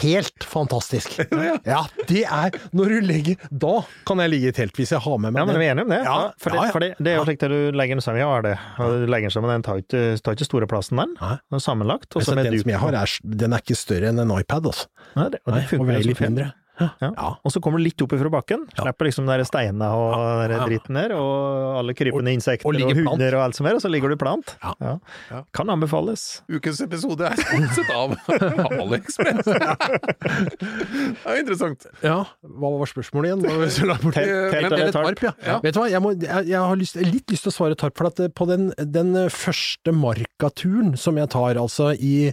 [0.00, 1.18] Helt fantastisk!
[1.64, 5.18] Ja, det er Når du legger Da kan jeg ligge i telt hvis jeg har
[5.20, 6.00] med meg Ja, men vi er enige om det.
[6.06, 6.72] Ja, for, ja, det ja.
[6.72, 8.54] for det, det er jo slik at du legger den sammen, ja, det.
[8.80, 11.60] Du legger den sammen, den tar ikke, tar ikke store plassen, den.
[11.60, 12.16] Sammenlagt.
[12.16, 14.88] og den som jeg har, er, den er ikke større enn en iPad, altså.
[15.18, 16.30] Nei, det, og Nei, det og funker så litt fint.
[16.30, 16.50] mindre.
[16.80, 16.88] Ja.
[17.00, 17.28] Ja.
[17.44, 18.82] Og så kommer du litt opp ifra bakken, Ja.
[18.84, 20.64] slipper liksom de steinene og Ja.
[20.66, 23.90] dritten der, og alle krypende insekter og og, hunder og alt som er, og så
[23.90, 24.56] ligger du plant.
[24.62, 24.72] Ja.
[24.80, 24.94] Ja.
[25.30, 25.42] Ja.
[25.54, 26.42] Kan anbefales.
[26.50, 28.16] Ukens episode er sponset av
[28.82, 29.44] AliExpress.
[30.24, 31.86] det er interessant.
[32.04, 33.44] Ja, hva var spørsmålet igjen?
[33.44, 35.32] Telt- telt eller tarp, ja.
[35.44, 35.58] Ja.
[35.64, 37.96] Vet du hva, jeg, må, jeg, jeg har lyst, litt lyst til å svare tarp,
[37.98, 42.32] for at eh, på den, den første markaturen som jeg tar, altså i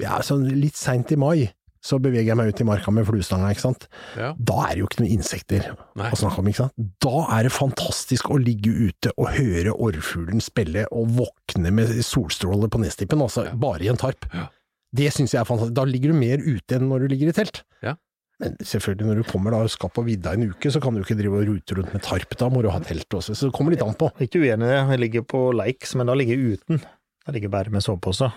[0.00, 1.48] ja, sånn litt seint i mai,
[1.80, 3.86] så beveger jeg meg ut i marka med fluestanga, ikke sant.
[4.20, 4.34] Ja.
[4.36, 6.10] Da er det jo ikke noen insekter Nei.
[6.12, 6.88] å snakke om, ikke sant.
[7.00, 12.72] Da er det fantastisk å ligge ute og høre orrfuglen spille og våkne med solstråler
[12.72, 14.28] på nestippen, altså bare i en tarp.
[14.36, 14.50] Ja.
[14.96, 15.76] Det syns jeg er fantastisk.
[15.78, 17.62] Da ligger du mer ute enn når du ligger i telt.
[17.84, 17.96] Ja.
[18.40, 21.02] Men selvfølgelig, når du kommer da og skal på vidda en uke, så kan du
[21.02, 22.32] ikke drive og rute rundt med tarp.
[22.40, 24.08] Da må du ha telt også, så det kommer litt an på.
[24.16, 26.80] Jeg er Ikke uenig i det, jeg ligger på Likes, men da ligger jeg uten.
[27.26, 28.30] Da ligger bare med sovepose.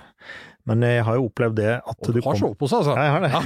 [0.67, 2.91] Men jeg har jo opplevd det at Og du du har kom- sovepose, altså.
[2.95, 3.31] Ja, jeg har det.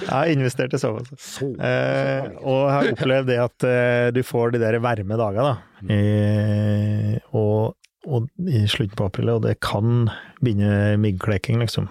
[0.00, 1.14] jeg har investert i sovepose.
[1.18, 5.44] Så- Eh, og jeg har opplevd det at eh, du får de der varme dagene,
[5.44, 5.54] da.
[5.94, 7.74] Eh, og,
[8.06, 10.08] og i slutten på april, og det kan
[10.42, 11.88] begynne myggklekking, liksom.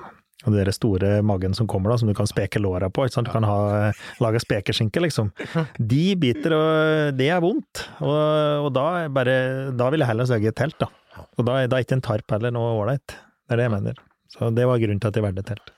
[0.53, 3.45] Det der store magen som kommer da, som du kan speke låra på, du kan
[3.47, 3.59] ha,
[4.23, 5.31] lage spekeskinke, liksom.
[5.77, 7.85] De biter, og det er vondt.
[8.01, 9.39] Og, og da, bare,
[9.77, 10.89] da vil jeg heller søke et telt, da.
[11.37, 13.17] Og da, da er ikke en tarp heller noe ålreit.
[13.49, 13.99] Det er det jeg mener.
[14.29, 15.69] Så det var grunnen til at jeg valgte telt.
[15.69, 15.77] Nei, men, det var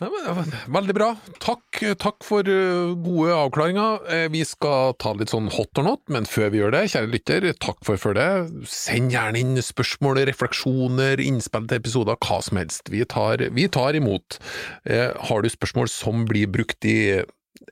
[0.00, 1.08] Veldig bra.
[1.42, 4.04] Takk, takk for uh, gode avklaringer.
[4.10, 7.10] Eh, Vi skal ta litt sånn hot or not, men før vi gjør det, kjære
[7.12, 8.52] lytter, takk for følget.
[8.70, 12.88] Send gjerne inn spørsmål, refleksjoner, innspill til episoder, hva som helst.
[12.92, 14.40] Vi tar, vi tar imot.
[14.84, 17.22] Eh, Har du spørsmål som blir brukt i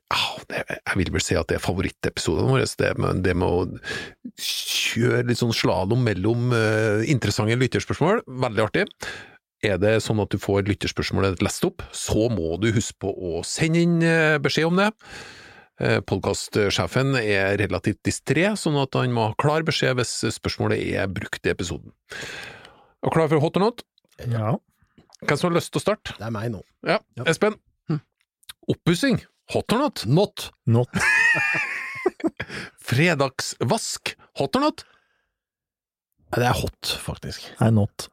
[0.09, 5.53] jeg vil vel si at det er favorittepisodene våre, det med, å kjøre litt sånn
[5.57, 8.23] slalåm mellom eh, interessante lytterspørsmål.
[8.45, 8.87] Veldig artig.
[9.67, 13.41] Er det sånn at du får lytterspørsmålet lest opp, så må du huske på å
[13.47, 14.93] sende inn eh, beskjed om det.
[15.79, 21.47] Podkastsjefen er relativt distré, sånn at han må ha klar beskjed hvis spørsmålet er brukt
[21.47, 21.93] i episoden.
[22.99, 23.85] Er du klar for hot or not?
[24.27, 24.57] Ja.
[25.23, 26.17] Hvem som har lyst til å starte?
[26.19, 26.65] Det er meg nå.
[26.83, 27.29] Ja, Ja.
[27.31, 27.55] Espen.
[28.69, 29.21] Oppussing.
[29.55, 30.03] Hot or not?
[30.11, 30.49] Not.
[30.67, 30.91] Not.
[32.89, 34.17] Fredagsvask.
[34.43, 34.85] Hot or not?
[36.37, 37.47] Det er hot, faktisk.
[37.63, 38.09] Nei, not.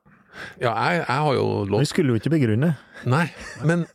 [0.62, 2.74] Ja, jeg, jeg har jo lov Vi skulle jo ikke begrunne.
[3.06, 3.28] Nei,
[3.64, 3.86] men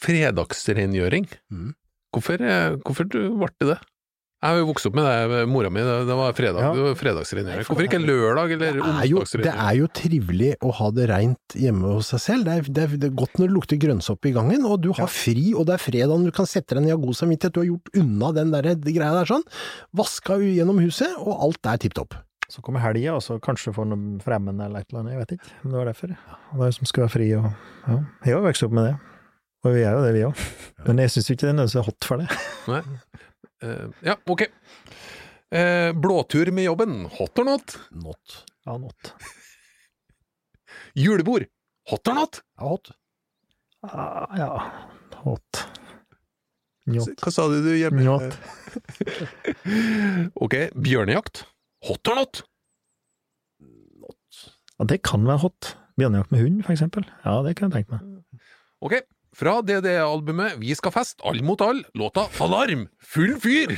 [0.00, 1.74] fredagsrengjøring Mhm.
[2.10, 3.78] Hvorfor, eh, hvorfor du ble det det?
[4.40, 6.70] Jeg har jo vokst opp med det, mora mi, det, det var fredag, Ja.
[6.72, 7.66] det var fredagsrengjøring.
[7.68, 12.08] Hvorfor ikke lørdag eller er, det er jo trivelig å ha det reint hjemme hos
[12.08, 12.44] seg selv.
[12.48, 14.90] Det er, det er, det er godt når det lukter grønnsopp i gangen, og du
[14.96, 17.52] har fri, og det er fredag, du kan sette deg ned ha god samvittighet.
[17.52, 19.44] Du har gjort unna den der, de greia der sånn.
[19.94, 22.16] Vaska gjennom huset, og alt er tipp topp.
[22.50, 25.34] Så kommer helga, og så kanskje får noe fremmede eller et eller annet, jeg vet
[25.36, 25.50] ikke.
[25.62, 26.14] Men det var derfor.
[26.50, 27.48] Og det er som skal være fri og
[27.86, 27.96] Ja.
[28.26, 28.94] Jeg har vokst opp med det.
[29.60, 30.44] Og vi er jo det, vi òg.
[30.86, 32.38] Men jeg syns ikke det er nødvendigvis hot for det.
[32.70, 32.80] Nei.
[33.60, 34.46] Uh, ja, ok.
[35.52, 37.04] Uh, blåtur med jobben.
[37.18, 37.76] Hot or not?
[37.92, 38.40] Not.
[38.66, 39.12] Ja, not.
[40.96, 41.44] Julebord.
[41.90, 42.40] Hot or not?
[42.58, 42.92] Ja, hot.
[43.86, 44.50] Ah, ja,
[45.24, 45.62] hot.
[46.90, 47.14] Njot.
[47.22, 48.02] Hva sa du du hjemme?
[48.04, 48.36] Njot.
[50.44, 51.44] ok, bjørnejakt.
[51.88, 52.42] Hot or not?
[54.80, 55.74] Ja, det kan være hot.
[56.00, 57.04] Bjørnejakt med hund, for eksempel.
[57.24, 58.20] Ja, det kan jeg tenke meg.
[58.80, 58.94] Ok,
[59.36, 62.86] fra DDE-albumet Vi skal fest, all mot all, låta Alarm!
[63.12, 63.76] Full fyr!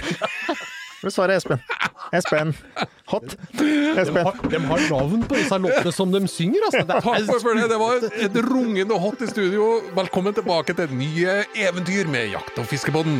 [1.02, 1.58] Det svarer Espen.
[2.14, 2.52] Espen.
[3.10, 3.34] Hot.
[3.58, 4.28] Espen.
[4.52, 6.84] De har navn på disse låtene som de synger, altså.
[6.86, 7.66] Det Takk for det.
[7.72, 9.80] det var et rungende hot i studio.
[9.98, 13.18] Velkommen tilbake til nye eventyr med Jakt- og fiskebåten.